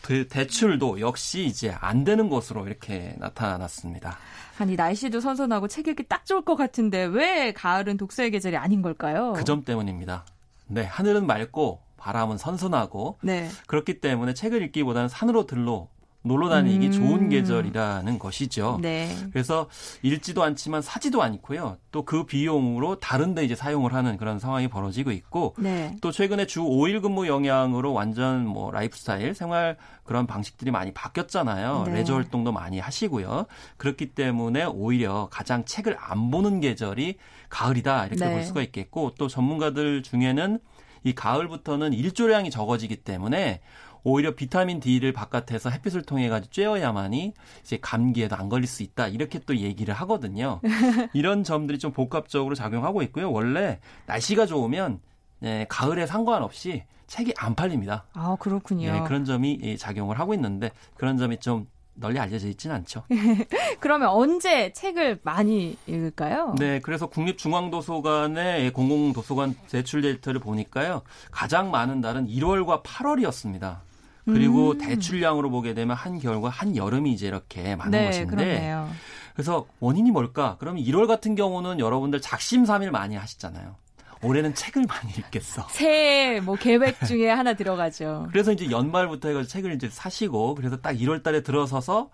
그 0.02 0.26
대출도 0.28 1.00
역시 1.00 1.44
이제 1.44 1.74
안 1.80 2.04
되는 2.04 2.28
것으로 2.28 2.66
이렇게 2.66 3.14
나타났습니다. 3.18 4.18
아니 4.58 4.76
날씨도 4.76 5.20
선선하고 5.20 5.68
책 5.68 5.88
읽기 5.88 6.04
딱 6.08 6.26
좋을 6.26 6.42
것 6.44 6.56
같은데 6.56 7.04
왜 7.04 7.52
가을은 7.52 7.96
독서의 7.96 8.30
계절이 8.30 8.56
아닌 8.56 8.82
걸까요? 8.82 9.32
그 9.34 9.44
점 9.44 9.64
때문입니다. 9.64 10.24
네, 10.66 10.82
하늘은 10.84 11.26
맑고 11.26 11.80
바람은 11.96 12.36
선선하고 12.38 13.18
네. 13.22 13.48
그렇기 13.66 14.00
때문에 14.00 14.34
책을 14.34 14.62
읽기보다는 14.62 15.08
산으로 15.08 15.46
들로 15.46 15.88
놀러 16.22 16.48
다니기 16.48 16.86
음. 16.86 16.92
좋은 16.92 17.28
계절이라는 17.28 18.18
것이죠. 18.18 18.78
네. 18.80 19.16
그래서 19.32 19.68
읽지도 20.02 20.42
않지만 20.42 20.82
사지도 20.82 21.22
않고요. 21.22 21.78
또 21.90 22.02
그 22.12 22.24
비용으로 22.24 22.98
다른 22.98 23.34
데 23.34 23.42
이제 23.42 23.54
사용을 23.54 23.94
하는 23.94 24.16
그런 24.18 24.38
상황이 24.38 24.68
벌어지고 24.68 25.12
있고 25.12 25.54
네. 25.58 25.96
또 26.02 26.10
최근에 26.12 26.46
주 26.46 26.60
5일 26.60 27.00
근무 27.00 27.26
영향으로 27.26 27.92
완전 27.92 28.46
뭐 28.46 28.70
라이프 28.70 28.98
스타일 28.98 29.34
생활 29.34 29.78
그런 30.04 30.26
방식들이 30.26 30.70
많이 30.70 30.92
바뀌었잖아요. 30.92 31.84
네. 31.86 31.94
레저 31.94 32.14
활동도 32.14 32.52
많이 32.52 32.78
하시고요. 32.80 33.46
그렇기 33.78 34.14
때문에 34.14 34.64
오히려 34.64 35.28
가장 35.30 35.64
책을 35.64 35.96
안 35.98 36.30
보는 36.30 36.60
계절이 36.60 37.16
가을이다 37.48 38.06
이렇게 38.08 38.24
네. 38.26 38.32
볼 38.34 38.42
수가 38.42 38.62
있겠고 38.62 39.14
또 39.16 39.28
전문가들 39.28 40.02
중에는 40.02 40.58
이 41.04 41.14
가을부터는 41.14 41.94
일조량이 41.94 42.50
적어지기 42.50 42.96
때문에 42.96 43.60
오히려 44.04 44.34
비타민 44.34 44.80
D를 44.80 45.12
바깥에서 45.12 45.70
햇빛을 45.70 46.02
통해 46.02 46.28
가지고 46.28 46.52
쬐어야만이 46.52 47.32
이제 47.62 47.78
감기에도 47.80 48.36
안 48.36 48.48
걸릴 48.48 48.66
수 48.66 48.82
있다 48.82 49.08
이렇게 49.08 49.38
또 49.40 49.56
얘기를 49.56 49.94
하거든요. 49.94 50.60
이런 51.12 51.44
점들이 51.44 51.78
좀 51.78 51.92
복합적으로 51.92 52.54
작용하고 52.54 53.02
있고요. 53.02 53.30
원래 53.30 53.80
날씨가 54.06 54.46
좋으면 54.46 55.00
네, 55.40 55.66
가을에 55.68 56.06
상관없이 56.06 56.84
책이 57.06 57.34
안 57.36 57.54
팔립니다. 57.54 58.04
아 58.14 58.36
그렇군요. 58.38 58.92
네, 58.92 59.00
그런 59.02 59.24
점이 59.24 59.76
작용을 59.76 60.18
하고 60.18 60.34
있는데 60.34 60.70
그런 60.96 61.18
점이 61.18 61.38
좀 61.38 61.66
널리 61.94 62.18
알려져 62.18 62.48
있지는 62.48 62.76
않죠. 62.76 63.04
그러면 63.80 64.08
언제 64.08 64.72
책을 64.72 65.20
많이 65.22 65.76
읽을까요? 65.86 66.54
네, 66.58 66.80
그래서 66.80 67.06
국립중앙도서관의 67.06 68.72
공공도서관 68.72 69.54
제출 69.66 70.00
데이터를 70.02 70.40
보니까요. 70.40 71.02
가장 71.30 71.70
많은 71.70 72.00
날은 72.00 72.28
1월과 72.28 72.82
8월이었습니다. 72.82 73.78
그리고 74.24 74.72
음. 74.72 74.78
대출량으로 74.78 75.50
보게 75.50 75.74
되면 75.74 75.96
한겨울과 75.96 76.48
한여름이 76.48 77.12
이제 77.12 77.26
이렇게 77.26 77.76
많은 77.76 77.90
네, 77.90 78.06
것인데 78.06 78.26
그렇네요. 78.30 78.88
그래서 79.34 79.66
원인이 79.80 80.10
뭘까? 80.10 80.56
그러면 80.60 80.82
1월 80.82 81.06
같은 81.06 81.34
경우는 81.34 81.80
여러분들 81.80 82.20
작심삼일 82.20 82.90
많이 82.90 83.16
하시잖아요. 83.16 83.76
올해는 84.24 84.54
책을 84.54 84.84
많이 84.88 85.12
읽겠어. 85.18 85.66
새해 85.70 86.40
뭐 86.40 86.54
계획 86.54 87.00
중에 87.06 87.28
하나 87.28 87.54
들어가죠. 87.54 88.28
그래서 88.32 88.52
이제 88.52 88.70
연말부터 88.70 89.28
해가지고 89.28 89.48
책을 89.48 89.74
이제 89.74 89.88
사시고 89.88 90.54
그래서 90.54 90.76
딱 90.76 90.92
1월 90.94 91.22
달에 91.22 91.42
들어서서 91.42 92.10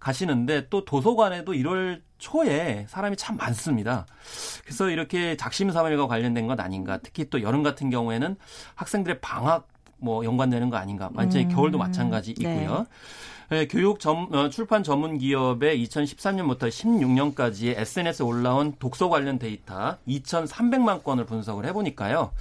가시는데 0.00 0.68
또 0.70 0.84
도서관에도 0.84 1.52
1월 1.52 2.02
초에 2.18 2.86
사람이 2.88 3.16
참 3.16 3.36
많습니다. 3.36 4.06
그래서 4.64 4.90
이렇게 4.90 5.36
작심삼일과 5.36 6.08
관련된 6.08 6.48
것 6.48 6.58
아닌가. 6.58 6.98
특히 6.98 7.30
또 7.30 7.42
여름 7.42 7.62
같은 7.62 7.90
경우에는 7.90 8.36
학생들의 8.74 9.20
방학 9.20 9.68
뭐 10.02 10.24
연관되는 10.24 10.68
거 10.68 10.76
아닌가. 10.76 11.10
완전히 11.14 11.44
음, 11.46 11.50
겨울도 11.50 11.78
마찬가지 11.78 12.34
네. 12.34 12.66
네. 12.66 12.84
네, 13.48 13.66
교육 13.66 14.00
전, 14.00 14.34
어, 14.34 14.48
출판 14.48 14.82
전문 14.82 15.18
기업의 15.18 15.84
2013년부터 15.84 16.68
16년까지의 16.68 17.78
SNS에 17.78 18.24
올라온 18.24 18.74
독서 18.78 19.10
관련 19.10 19.38
데이터 19.38 19.98
2,300만 20.08 21.04
건을 21.04 21.26
분석을 21.26 21.66
해보니까요. 21.66 22.32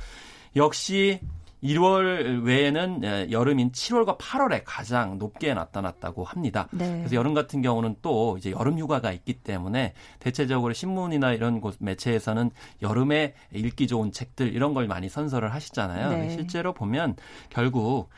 역시 0.56 1.20
1월 1.64 2.44
외에는 2.44 3.02
예, 3.04 3.28
여름인 3.32 3.72
7월과 3.72 4.18
8월에 4.18 4.64
가장 4.66 5.18
높게 5.18 5.54
나타났다고 5.54 6.24
합니다. 6.24 6.68
네. 6.72 6.98
그래서 6.98 7.16
여름 7.16 7.34
같은 7.34 7.62
경우는 7.62 7.98
또 8.02 8.38
이제 8.38 8.52
여름 8.52 8.80
휴가가 8.80 9.12
있기 9.12 9.34
때문에 9.34 9.94
대체적으로 10.20 10.74
신문이나 10.74 11.34
이런 11.34 11.62
곳 11.62 11.76
매체에서는 11.80 12.52
여름에 12.82 13.36
읽기 13.54 13.88
좋은 13.88 14.12
책들 14.12 14.54
이런 14.54 14.74
걸 14.74 14.88
많이 14.88 15.10
선서를 15.10 15.54
하시잖아요. 15.54 16.10
네. 16.10 16.30
실제로 16.32 16.74
보면 16.74 17.16
결국 17.50 18.10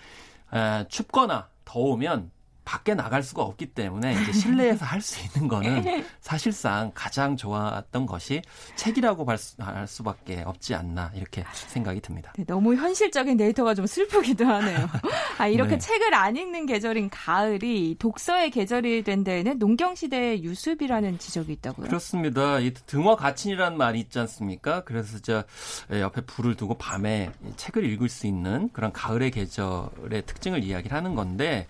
춥거나 0.87 1.49
더우면 1.65 2.31
밖에 2.65 2.95
나갈 2.95 3.21
수가 3.23 3.43
없기 3.43 3.67
때문에 3.67 4.13
이제 4.21 4.33
실내에서 4.33 4.85
할 4.85 5.03
수 5.03 5.19
있는 5.21 5.47
거는 5.47 5.83
사실상 6.21 6.91
가장 6.95 7.35
좋았던 7.35 8.05
것이 8.05 8.41
책이라고 8.75 9.25
할 9.25 9.87
수밖에 9.87 10.41
없지 10.45 10.73
않나 10.73 11.11
이렇게 11.13 11.43
생각이 11.67 11.99
듭니다. 11.99 12.33
네, 12.37 12.45
너무 12.45 12.73
현실적인 12.75 13.37
데이터가 13.37 13.75
좀 13.75 13.85
슬프기도 13.85 14.45
하네요. 14.45 14.89
아 15.37 15.47
이렇게 15.47 15.71
네. 15.71 15.77
책을 15.77 16.13
안 16.13 16.35
읽는 16.37 16.65
계절인 16.65 17.09
가을이 17.09 17.97
독서의 17.99 18.49
계절이 18.49 19.03
된 19.03 19.23
데에는 19.23 19.59
농경 19.59 19.95
시대의 19.95 20.43
유습이라는 20.43 21.19
지적이 21.19 21.53
있다고요. 21.53 21.87
그렇습니다. 21.87 22.59
이 22.59 22.73
등화 22.73 23.15
가친이라는 23.17 23.77
말이 23.77 23.99
있지 23.99 24.17
않습니까? 24.19 24.83
그래서 24.85 25.19
저 25.19 25.43
옆에 25.91 26.21
불을 26.21 26.55
두고 26.55 26.75
밤에 26.77 27.31
책을 27.57 27.83
읽을 27.83 28.07
수 28.07 28.25
있는 28.25 28.69
그런 28.71 28.93
가을의 28.93 29.31
계절의 29.31 30.25
특징을 30.25 30.63
이야기를 30.63 30.95
하는 30.95 31.15
건데. 31.15 31.67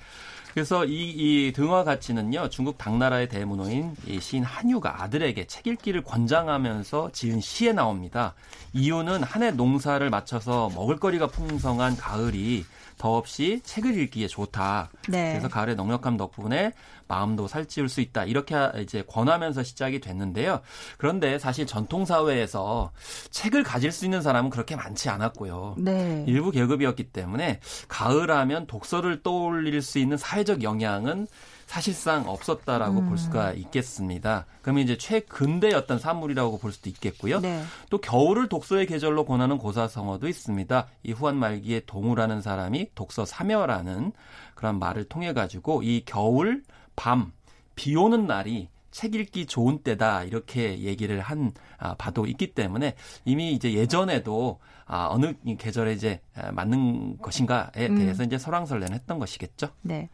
그래서 0.53 0.85
이, 0.85 1.09
이 1.09 1.51
등화 1.51 1.83
가치는요 1.83 2.49
중국 2.49 2.77
당나라의 2.77 3.27
대문호인 3.27 3.95
이 4.05 4.19
시인 4.19 4.43
한유가 4.43 5.01
아들에게 5.01 5.47
책 5.47 5.65
읽기를 5.65 6.03
권장하면서 6.03 7.09
지은 7.11 7.41
시에 7.41 7.73
나옵니다. 7.73 8.35
이유는 8.73 9.23
한 9.23 9.41
해 9.43 9.49
농사를 9.51 10.07
마쳐서 10.09 10.69
먹을거리가 10.75 11.27
풍성한 11.27 11.97
가을이 11.97 12.65
더없이 13.03 13.59
책을 13.65 13.99
읽기에 13.99 14.27
좋다. 14.27 14.89
네. 15.09 15.31
그래서 15.33 15.49
가을의 15.49 15.75
넉넉함 15.75 16.15
덕분에 16.15 16.71
마음도 17.09 17.49
살찌울 17.49 17.89
수 17.89 17.99
있다. 17.99 18.23
이렇게 18.23 18.55
이제 18.79 19.03
권하면서 19.05 19.61
시작이 19.63 19.99
됐는데요. 19.99 20.61
그런데 20.97 21.37
사실 21.37 21.67
전통 21.67 22.05
사회에서 22.05 22.93
책을 23.29 23.63
가질 23.63 23.91
수 23.91 24.05
있는 24.05 24.21
사람은 24.21 24.49
그렇게 24.49 24.77
많지 24.77 25.09
않았고요. 25.09 25.75
네. 25.79 26.23
일부 26.29 26.49
계급이었기 26.49 27.11
때문에 27.11 27.59
가을하면 27.89 28.67
독서를 28.67 29.21
떠올릴 29.21 29.81
수 29.81 29.99
있는 29.99 30.15
사회적 30.15 30.63
영향은 30.63 31.27
사실상 31.73 32.29
없었다라고 32.29 32.99
음. 32.99 33.09
볼 33.09 33.17
수가 33.17 33.53
있겠습니다. 33.53 34.45
그러면 34.61 34.83
이제 34.83 34.95
최근대였던 34.95 35.97
산물이라고 35.97 36.59
볼 36.59 36.71
수도 36.71 36.87
있겠고요. 36.87 37.39
네. 37.39 37.63
또 37.89 37.97
겨울을 37.97 38.47
독서의 38.47 38.85
계절로 38.85 39.25
권하는 39.25 39.57
고사성어도 39.57 40.27
있습니다. 40.27 40.87
이 41.01 41.11
후한 41.13 41.35
말기에 41.35 41.81
동우라는 41.87 42.41
사람이 42.41 42.91
독서 42.93 43.25
사며라는 43.25 44.11
그런 44.53 44.77
말을 44.77 45.05
통해 45.05 45.33
가지고 45.33 45.81
이 45.81 46.03
겨울 46.05 46.61
밤, 46.95 47.31
비 47.73 47.95
오는 47.95 48.27
날이 48.27 48.69
책 48.93 49.15
읽기 49.15 49.47
좋은 49.47 49.79
때다 49.79 50.23
이렇게 50.23 50.79
얘기를 50.79 51.19
한 51.19 51.51
아, 51.77 51.95
바도 51.95 52.25
있기 52.27 52.53
때문에 52.53 52.95
이미 53.25 53.51
이제 53.51 53.73
예전에도 53.73 54.59
아, 54.85 55.07
어느 55.09 55.33
계절에 55.57 55.93
이제 55.93 56.21
맞는 56.51 57.17
것인가에 57.17 57.87
음. 57.87 57.95
대해서 57.97 58.23
음. 58.23 58.27
이제 58.27 58.37
설왕설래는 58.37 58.93
했던 58.93 59.17
것이겠죠. 59.17 59.69
네. 59.81 60.09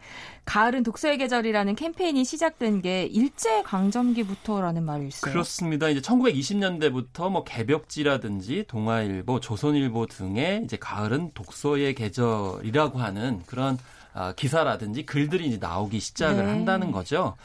가을은 0.46 0.84
독서의 0.84 1.18
계절이라는 1.18 1.76
캠페인이 1.76 2.24
시작된 2.24 2.82
게 2.82 3.04
일제 3.04 3.62
강점기부터라는 3.64 4.84
말이 4.84 5.08
있어요. 5.08 5.32
그렇습니다. 5.32 5.90
이제 5.90 6.00
1920년대부터 6.02 7.30
뭐 7.30 7.44
개벽지라든지 7.44 8.66
동아일보, 8.68 9.42
조선일보 9.42 10.06
등의 10.06 10.64
이제 10.64 10.78
가을은 10.78 11.32
독서의 11.34 11.96
계절이라고 11.96 13.00
하는 13.00 13.42
그런 13.46 13.76
아, 13.76 13.80
기사라든지 14.36 15.06
글들이 15.06 15.48
이제 15.48 15.58
나오기 15.58 16.00
시작을 16.00 16.44
네. 16.44 16.50
한다는 16.50 16.92
거죠. 16.92 17.36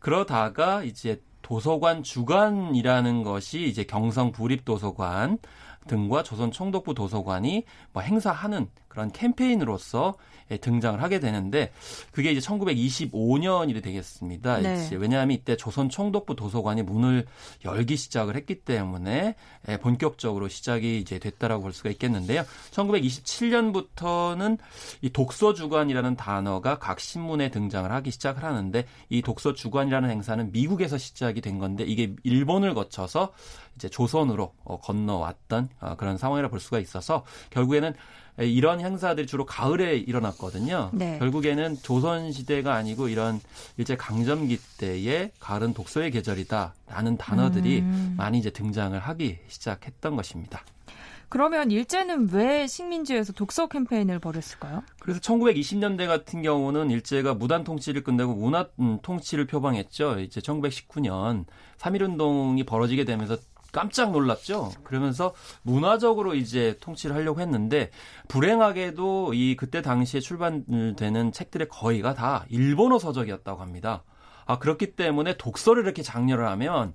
그러다가 0.00 0.82
이제 0.82 1.22
도서관 1.42 2.02
주관이라는 2.02 3.22
것이 3.22 3.66
이제 3.66 3.84
경성 3.84 4.32
부립 4.32 4.64
도서관 4.64 5.38
등과 5.86 6.22
조선 6.22 6.50
총독부 6.50 6.94
도서관이 6.94 7.64
뭐 7.92 8.02
행사하는 8.02 8.68
그런 8.88 9.10
캠페인으로서 9.10 10.14
예, 10.14 10.37
등장을 10.56 11.02
하게 11.02 11.20
되는데 11.20 11.70
그게 12.10 12.32
이제 12.32 12.40
1925년이 12.40 13.82
되겠습니다. 13.82 14.58
네. 14.58 14.88
왜냐하면 14.92 15.36
이때 15.36 15.56
조선 15.56 15.88
총독부 15.88 16.34
도서관이 16.36 16.82
문을 16.82 17.26
열기 17.64 17.96
시작을 17.96 18.36
했기 18.36 18.60
때문에 18.60 19.34
예, 19.68 19.76
본격적으로 19.76 20.48
시작이 20.48 20.98
이제 20.98 21.18
됐다라고 21.18 21.62
볼 21.62 21.72
수가 21.72 21.90
있겠는데요. 21.90 22.44
1927년부터는 22.70 24.58
이 25.02 25.10
독서 25.10 25.54
주관이라는 25.54 26.16
단어가 26.16 26.78
각 26.78 27.00
신문에 27.00 27.50
등장을 27.50 27.90
하기 27.90 28.10
시작을 28.10 28.42
하는데 28.42 28.86
이 29.10 29.22
독서 29.22 29.52
주관이라는 29.52 30.08
행사는 30.10 30.50
미국에서 30.52 30.96
시작이 30.98 31.40
된 31.40 31.58
건데 31.58 31.84
이게 31.84 32.14
일본을 32.22 32.74
거쳐서 32.74 33.32
이제 33.76 33.88
조선으로 33.88 34.52
어, 34.64 34.80
건너왔던 34.80 35.68
어, 35.80 35.96
그런 35.96 36.18
상황이라 36.18 36.48
볼 36.48 36.58
수가 36.60 36.80
있어서 36.80 37.24
결국에는 37.50 37.94
이런 38.38 38.80
행사들이 38.80 39.26
주로 39.26 39.44
가을에 39.44 39.96
일어났거든요. 39.96 40.90
네. 40.92 41.18
결국에는 41.18 41.76
조선 41.82 42.30
시대가 42.32 42.74
아니고 42.74 43.08
이런 43.08 43.40
일제 43.76 43.96
강점기 43.96 44.58
때의 44.78 45.32
가을은 45.40 45.74
독서의 45.74 46.10
계절이다라는 46.12 47.16
단어들이 47.16 47.80
음. 47.80 48.14
많이 48.16 48.38
이제 48.38 48.50
등장을 48.50 48.98
하기 48.98 49.38
시작했던 49.48 50.16
것입니다. 50.16 50.62
그러면 51.28 51.70
일제는 51.70 52.30
왜 52.32 52.66
식민지에서 52.66 53.34
독서 53.34 53.66
캠페인을 53.66 54.18
벌였을까요? 54.18 54.82
그래서 54.98 55.20
1920년대 55.20 56.06
같은 56.06 56.40
경우는 56.40 56.90
일제가 56.90 57.34
무단 57.34 57.64
통치를 57.64 58.02
끝내고 58.02 58.34
문화 58.34 58.66
음, 58.80 58.98
통치를 59.02 59.46
표방했죠. 59.46 60.20
이제 60.20 60.40
1919년 60.40 61.44
3.1 61.78 62.02
운동이 62.02 62.64
벌어지게 62.64 63.04
되면서 63.04 63.36
깜짝 63.72 64.12
놀랐죠. 64.12 64.72
그러면서 64.82 65.34
문화적으로 65.62 66.34
이제 66.34 66.76
통치를 66.80 67.14
하려고 67.14 67.40
했는데 67.40 67.90
불행하게도 68.28 69.34
이 69.34 69.56
그때 69.56 69.82
당시에 69.82 70.20
출판되는 70.20 71.32
책들의 71.32 71.68
거의가 71.68 72.14
다 72.14 72.44
일본어 72.48 72.98
서적이었다고 72.98 73.60
합니다. 73.60 74.04
아 74.46 74.58
그렇기 74.58 74.96
때문에 74.96 75.36
독서를 75.36 75.84
이렇게 75.84 76.02
장려를 76.02 76.48
하면 76.48 76.94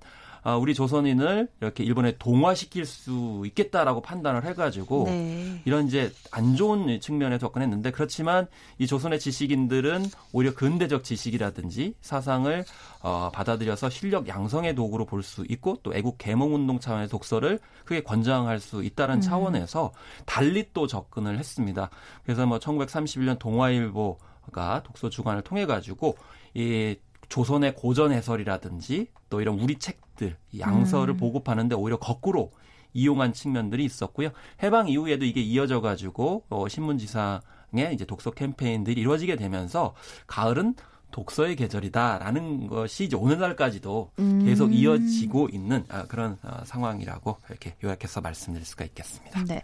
우리 0.52 0.74
조선인을 0.74 1.48
이렇게 1.60 1.82
일본에 1.82 2.16
동화시킬 2.18 2.84
수 2.84 3.42
있겠다라고 3.46 4.02
판단을 4.02 4.44
해가지고 4.44 5.04
네. 5.06 5.62
이런 5.64 5.86
이제 5.86 6.12
안 6.30 6.54
좋은 6.54 7.00
측면에 7.00 7.38
접근했는데 7.38 7.90
그렇지만 7.90 8.46
이 8.78 8.86
조선의 8.86 9.18
지식인들은 9.18 10.04
오히려 10.32 10.54
근대적 10.54 11.02
지식이라든지 11.02 11.94
사상을 12.00 12.64
어, 13.00 13.30
받아들여서 13.32 13.90
실력 13.90 14.28
양성의 14.28 14.74
도구로 14.74 15.06
볼 15.06 15.24
수 15.24 15.44
있고 15.48 15.78
또 15.82 15.94
애국 15.94 16.18
개몽 16.18 16.54
운동 16.54 16.78
차원의 16.78 17.08
독서를 17.08 17.58
크게 17.86 18.02
권장할 18.02 18.60
수 18.60 18.84
있다는 18.84 19.16
음. 19.16 19.20
차원에서 19.22 19.92
달리 20.26 20.66
또 20.74 20.86
접근을 20.86 21.38
했습니다. 21.38 21.88
그래서 22.24 22.46
뭐 22.46 22.58
1931년 22.58 23.38
동아일보 23.38 24.18
가 24.52 24.82
독서 24.82 25.08
주간을 25.08 25.40
통해 25.40 25.64
가지고 25.64 26.16
이 26.52 26.94
조선의 27.28 27.74
고전 27.74 28.12
해설이라든지 28.12 29.08
또 29.30 29.40
이런 29.40 29.58
우리 29.58 29.78
책들 29.78 30.36
양서를 30.58 31.14
음. 31.14 31.16
보급하는데 31.18 31.74
오히려 31.74 31.98
거꾸로 31.98 32.52
이용한 32.92 33.32
측면들이 33.32 33.84
있었고요. 33.84 34.30
해방 34.62 34.88
이후에도 34.88 35.24
이게 35.24 35.40
이어져 35.40 35.80
가지고 35.80 36.44
어, 36.48 36.68
신문지상의 36.68 37.92
이제 37.92 38.04
독서 38.04 38.30
캠페인들이 38.30 39.00
이루어지게 39.00 39.36
되면서 39.36 39.94
가을은 40.26 40.74
독서의 41.10 41.54
계절이다라는 41.54 42.66
것이 42.66 43.04
이제 43.04 43.16
오늘날까지도 43.16 44.10
음. 44.18 44.44
계속 44.44 44.74
이어지고 44.74 45.48
있는 45.52 45.84
아, 45.88 46.06
그런 46.06 46.38
어, 46.42 46.62
상황이라고 46.64 47.36
이렇게 47.50 47.76
요약해서 47.84 48.20
말씀드릴 48.20 48.66
수가 48.66 48.84
있겠습니다. 48.86 49.44
네. 49.44 49.62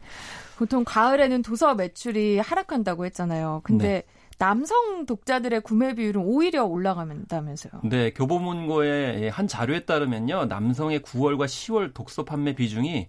보통 0.58 0.84
가을에는 0.84 1.42
도서 1.42 1.74
매출이 1.74 2.38
하락한다고 2.38 3.04
했잖아요. 3.06 3.62
근데 3.64 3.88
네. 3.88 4.02
남성 4.40 5.04
독자들의 5.04 5.60
구매 5.60 5.94
비율은 5.94 6.22
오히려 6.24 6.64
올라간다면서요. 6.64 7.82
네, 7.84 8.10
교보문고의 8.14 9.30
한 9.30 9.46
자료에 9.46 9.80
따르면요. 9.80 10.46
남성의 10.46 11.00
9월과 11.00 11.44
10월 11.44 11.92
독서 11.92 12.24
판매 12.24 12.54
비중이 12.54 13.06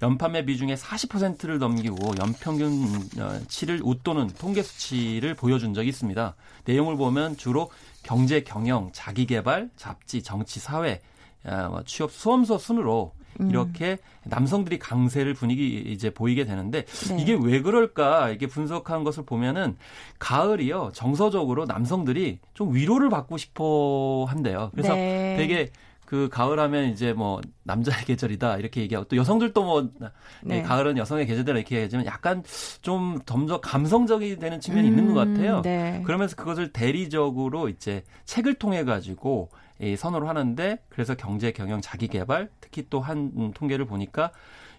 연판매 0.00 0.46
비중의 0.46 0.78
40%를 0.78 1.58
넘기고 1.58 2.14
연평균치를 2.18 3.80
웃도는 3.84 4.28
통계 4.38 4.62
수치를 4.62 5.34
보여준 5.34 5.74
적이 5.74 5.90
있습니다. 5.90 6.34
내용을 6.64 6.96
보면 6.96 7.36
주로 7.36 7.70
경제, 8.02 8.40
경영, 8.40 8.88
자기 8.94 9.26
개발, 9.26 9.68
잡지, 9.76 10.22
정치, 10.22 10.60
사회, 10.60 11.02
아, 11.44 11.68
뭐 11.68 11.82
취업, 11.84 12.10
수험서 12.10 12.56
순으로 12.56 13.12
음. 13.14 13.19
이렇게 13.38 13.98
남성들이 14.24 14.78
강세를 14.78 15.34
분위기 15.34 15.78
이제 15.86 16.10
보이게 16.10 16.44
되는데 16.44 16.84
네. 16.84 17.22
이게 17.22 17.38
왜 17.40 17.62
그럴까 17.62 18.30
이게 18.30 18.46
분석한 18.46 19.04
것을 19.04 19.24
보면은 19.24 19.76
가을이요 20.18 20.90
정서적으로 20.94 21.64
남성들이 21.64 22.38
좀 22.54 22.74
위로를 22.74 23.08
받고 23.08 23.36
싶어 23.36 24.26
한대요. 24.28 24.70
그래서 24.72 24.94
네. 24.94 25.36
되게 25.38 25.70
그 26.10 26.28
가을하면 26.28 26.86
이제 26.90 27.12
뭐 27.12 27.40
남자의 27.62 28.04
계절이다 28.04 28.56
이렇게 28.56 28.80
얘기하고 28.80 29.06
또 29.06 29.16
여성들도 29.16 29.62
뭐 29.62 29.82
네. 30.00 30.08
네. 30.42 30.62
가을은 30.62 30.96
여성의 30.98 31.24
계절이다 31.24 31.52
이렇게 31.52 31.76
얘기하지만 31.76 32.04
약간 32.04 32.42
좀 32.82 33.20
점점 33.26 33.60
감성적이 33.60 34.40
되는 34.40 34.58
측면이 34.58 34.88
음, 34.88 34.98
있는 34.98 35.14
것 35.14 35.22
음, 35.22 35.34
같아요. 35.34 35.62
네. 35.62 36.02
그러면서 36.04 36.34
그것을 36.34 36.72
대리적으로 36.72 37.68
이제 37.68 38.02
책을 38.24 38.54
통해 38.54 38.82
가지고 38.82 39.50
이 39.80 39.96
선호를 39.96 40.28
하는데 40.28 40.78
그래서 40.88 41.14
경제 41.14 41.52
경영 41.52 41.80
자기 41.80 42.06
개발 42.06 42.50
특히 42.60 42.86
또 42.90 43.00
한 43.00 43.52
통계를 43.54 43.86
보니까 43.86 44.30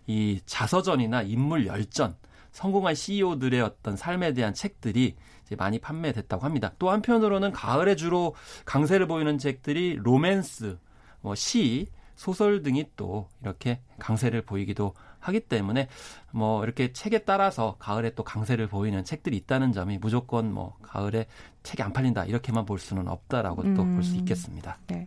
이 0.07 0.39
자서전이나 0.45 1.23
인물 1.23 1.65
열전 1.65 2.15
성공한 2.51 2.93
CEO들의 2.95 3.61
어떤 3.61 3.95
삶에 3.95 4.33
대한 4.33 4.53
책들이 4.53 5.15
이제 5.45 5.55
많이 5.55 5.79
판매됐다고 5.79 6.45
합니다. 6.45 6.73
또 6.79 6.89
한편으로는 6.89 7.51
가을에 7.51 7.95
주로 7.95 8.35
강세를 8.65 9.07
보이는 9.07 9.37
책들이 9.37 9.95
로맨스, 9.95 10.77
뭐 11.21 11.33
시, 11.33 11.87
소설 12.15 12.61
등이 12.61 12.91
또 12.95 13.27
이렇게 13.41 13.81
강세를 13.99 14.43
보이기도 14.43 14.93
하기 15.21 15.39
때문에 15.41 15.87
뭐 16.31 16.63
이렇게 16.63 16.91
책에 16.93 17.19
따라서 17.19 17.75
가을에 17.79 18.13
또 18.15 18.23
강세를 18.23 18.67
보이는 18.67 19.03
책들이 19.03 19.37
있다는 19.37 19.71
점이 19.71 19.97
무조건 19.99 20.51
뭐 20.51 20.75
가을에 20.81 21.27
책이 21.63 21.81
안 21.81 21.93
팔린다 21.93 22.25
이렇게만 22.25 22.65
볼 22.65 22.79
수는 22.79 23.07
없다라고 23.07 23.61
음. 23.63 23.75
또볼 23.75 24.03
수 24.03 24.15
있겠습니다. 24.17 24.77
네. 24.87 25.05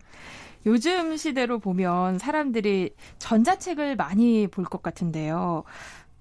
요즘 0.65 1.15
시대로 1.15 1.59
보면 1.59 2.17
사람들이 2.17 2.95
전자책을 3.19 3.95
많이 3.97 4.47
볼 4.47 4.65
것 4.65 4.81
같은데요. 4.81 5.63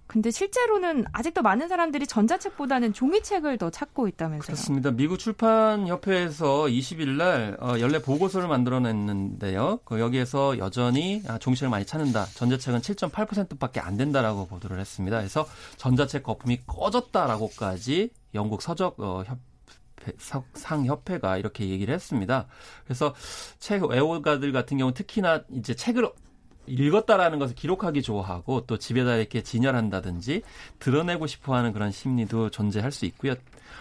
근데 0.07 0.31
실제로는 0.31 1.07
아직도 1.13 1.43
많은 1.43 1.69
사람들이 1.69 2.07
전자책보다는 2.07 2.93
종이책을 2.93 3.59
더 3.59 3.71
찾고 3.71 4.07
있다면서요? 4.09 4.47
그렇습니다. 4.47 4.91
미국 4.91 5.19
출판협회에서 5.19 6.65
20일 6.65 7.09
날 7.17 7.57
어, 7.61 7.79
연례 7.81 8.01
보고서를 8.01 8.49
만들어냈는데요. 8.49 9.81
그 9.85 10.01
여기에서 10.01 10.59
여전히 10.59 11.23
아, 11.27 11.39
종이책을 11.39 11.71
많이 11.71 11.87
찾는다. 11.87 12.27
전자책은 12.27 12.81
7.8%밖에 12.81 13.81
안 13.81 13.97
된다라고 13.97 14.47
보도를 14.47 14.79
했습니다. 14.79 15.17
그래서 15.17 15.47
전자책 15.79 16.23
거품이 16.23 16.61
꺼졌다라고까지 16.67 18.11
영국 18.35 18.63
서적 18.63 19.01
어, 19.01 19.25
이렇게 21.39 21.69
얘기를 21.69 21.95
했습니다. 21.95 22.47
그래서 22.85 23.15
책 23.59 23.83
애호가들 23.91 24.53
같은 24.53 24.77
경우 24.77 24.93
특히나 24.93 25.43
이제 25.51 25.75
책을 25.75 26.11
읽었다라는 26.67 27.39
것을 27.39 27.55
기록하기 27.55 28.03
좋아하고 28.03 28.67
또 28.67 28.79
집에다 28.79 29.17
이렇게 29.17 29.43
진열한다든지 29.43 30.43
드러내고 30.79 31.27
싶어하는 31.27 31.73
그런 31.73 31.91
심리도 31.91 32.51
존재할 32.51 32.93
수 32.93 33.07
있고요. 33.07 33.35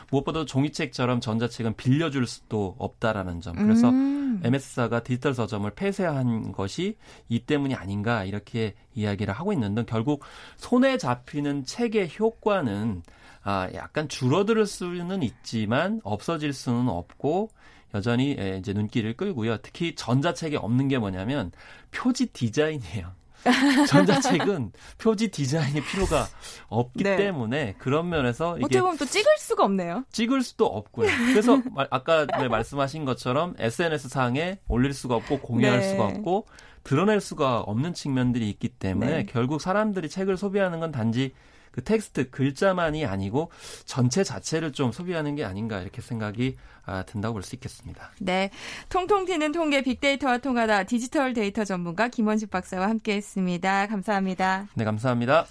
무엇보다 0.10 0.46
종이책처럼 0.46 1.22
전자책은 1.22 1.76
빌려줄 1.76 2.28
수도 2.28 2.76
없다라는 2.78 3.42
점. 3.42 3.56
그래서 3.56 3.90
음. 3.90 4.42
MS사가 4.44 5.04
디지털 5.04 5.34
서점을 5.34 5.70
폐쇄한 5.72 6.52
것이 6.52 6.98
이 7.30 7.40
때문이 7.40 7.76
아닌가 7.76 8.24
이렇게 8.24 8.74
이야기를 8.96 9.34
하고 9.34 9.54
있는데 9.54 9.84
결국 9.86 10.24
손에 10.58 10.98
잡히는 10.98 11.66
책의 11.66 12.12
효과는 12.20 13.04
아 13.44 13.70
약간 13.74 14.08
줄어들 14.08 14.66
수는 14.66 15.22
있지만 15.24 16.00
없어질 16.04 16.54
수는 16.54 16.90
없고 16.90 17.50
여전히 17.94 18.36
예, 18.40 18.58
이제 18.58 18.74
눈길을 18.74 19.16
끌고요. 19.16 19.58
특히 19.58 19.96
전자책에 19.96 20.58
없는 20.58 20.88
게 20.88 20.98
뭐냐면 20.98 21.52
표지 21.92 22.28
디자인이에요. 22.28 23.12
전자책은 23.90 24.72
표지 24.98 25.30
디자인이 25.30 25.82
필요가 25.82 26.28
없기 26.70 27.04
네. 27.04 27.18
때문에 27.18 27.76
그런 27.78 28.10
면에서 28.10 28.56
이게 28.58 28.66
어떻게 28.66 28.82
보면 28.82 28.98
또 28.98 29.06
찍을 29.06 29.32
수가 29.38 29.66
없네요. 29.66 30.06
찍을 30.12 30.42
수도 30.42 30.66
없고요. 30.66 31.08
그래서 31.34 31.62
아까 31.92 32.26
네, 32.26 32.48
말씀하신 32.48 33.06
것처럼 33.06 33.56
SNS 33.60 34.08
상에 34.10 34.60
올릴 34.68 34.94
수가 34.94 35.16
없고 35.16 35.40
공유할 35.40 35.80
네. 35.80 35.90
수가 35.90 36.06
없고 36.06 36.48
드러낼 36.84 37.20
수가 37.22 37.62
없는 37.62 37.94
측면들이 37.94 38.50
있기 38.50 38.70
때문에 38.70 39.12
네. 39.12 39.26
결국 39.26 39.62
사람들이 39.62 40.10
책을 40.10 40.38
소비하는 40.38 40.80
건 40.80 40.92
단지 40.92 41.34
그 41.74 41.84
텍스트 41.84 42.30
글자만이 42.30 43.06
아니고 43.06 43.50
전체 43.86 44.24
자체를 44.24 44.72
좀 44.72 44.92
소비하는 44.92 45.36
게 45.36 45.44
아닌가 45.44 45.82
이렇게 45.82 46.02
생각이 46.02 46.56
아, 46.86 47.04
든다고 47.04 47.34
볼 47.34 47.44
수 47.44 47.56
있겠습니다. 47.56 48.12
네. 48.20 48.52
통통 48.90 49.26
튀는 49.26 49.52
통계 49.54 49.82
빅데이터와 49.82 50.38
통하다 50.38 50.84
디지털 50.84 51.34
데이터 51.34 51.66
전문가 51.66 52.08
김원식 52.10 52.52
박사와 52.52 52.88
함께 52.88 53.16
했습니다. 53.16 53.88
감사합니다. 53.88 54.68
네, 54.76 54.84
감사합니다. 54.86 55.46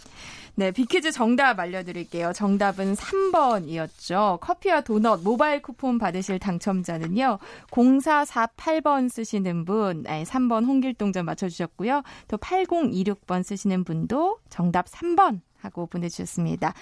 네, 0.54 0.70
빅퀴즈 0.70 1.10
정답 1.12 1.58
알려드릴게요. 1.58 2.32
정답은 2.34 2.94
3번이었죠. 2.94 4.38
커피와 4.40 4.82
도넛 4.82 5.22
모바일 5.22 5.62
쿠폰 5.62 5.96
받으실 5.98 6.38
당첨자는요. 6.38 7.38
0448번 7.70 9.08
쓰시는 9.10 9.64
분, 9.64 10.02
네, 10.02 10.24
3번 10.24 10.66
홍길동전 10.66 11.24
맞춰주셨고요. 11.24 12.02
또 12.28 12.36
8026번 12.36 13.42
쓰시는 13.42 13.84
분도 13.84 14.38
정답 14.50 14.86
3번 14.86 15.40
하고 15.62 15.86
보내주셨습니다. 15.86 16.74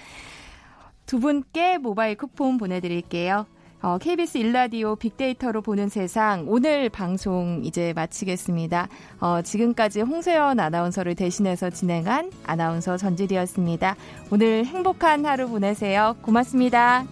두 1.05 1.19
분께 1.19 1.77
모바일 1.77 2.15
쿠폰 2.15 2.57
보내드릴게요. 2.57 3.45
어, 3.81 3.97
KBS 3.97 4.37
일라디오 4.37 4.95
빅데이터로 4.95 5.61
보는 5.61 5.89
세상 5.89 6.45
오늘 6.47 6.89
방송 6.89 7.61
이제 7.63 7.93
마치겠습니다. 7.93 8.87
어, 9.19 9.41
지금까지 9.41 10.01
홍세연 10.01 10.59
아나운서를 10.59 11.15
대신해서 11.15 11.71
진행한 11.71 12.31
아나운서 12.45 12.97
전지리였습니다. 12.97 13.95
오늘 14.31 14.65
행복한 14.65 15.25
하루 15.25 15.47
보내세요. 15.49 16.15
고맙습니다. 16.21 17.05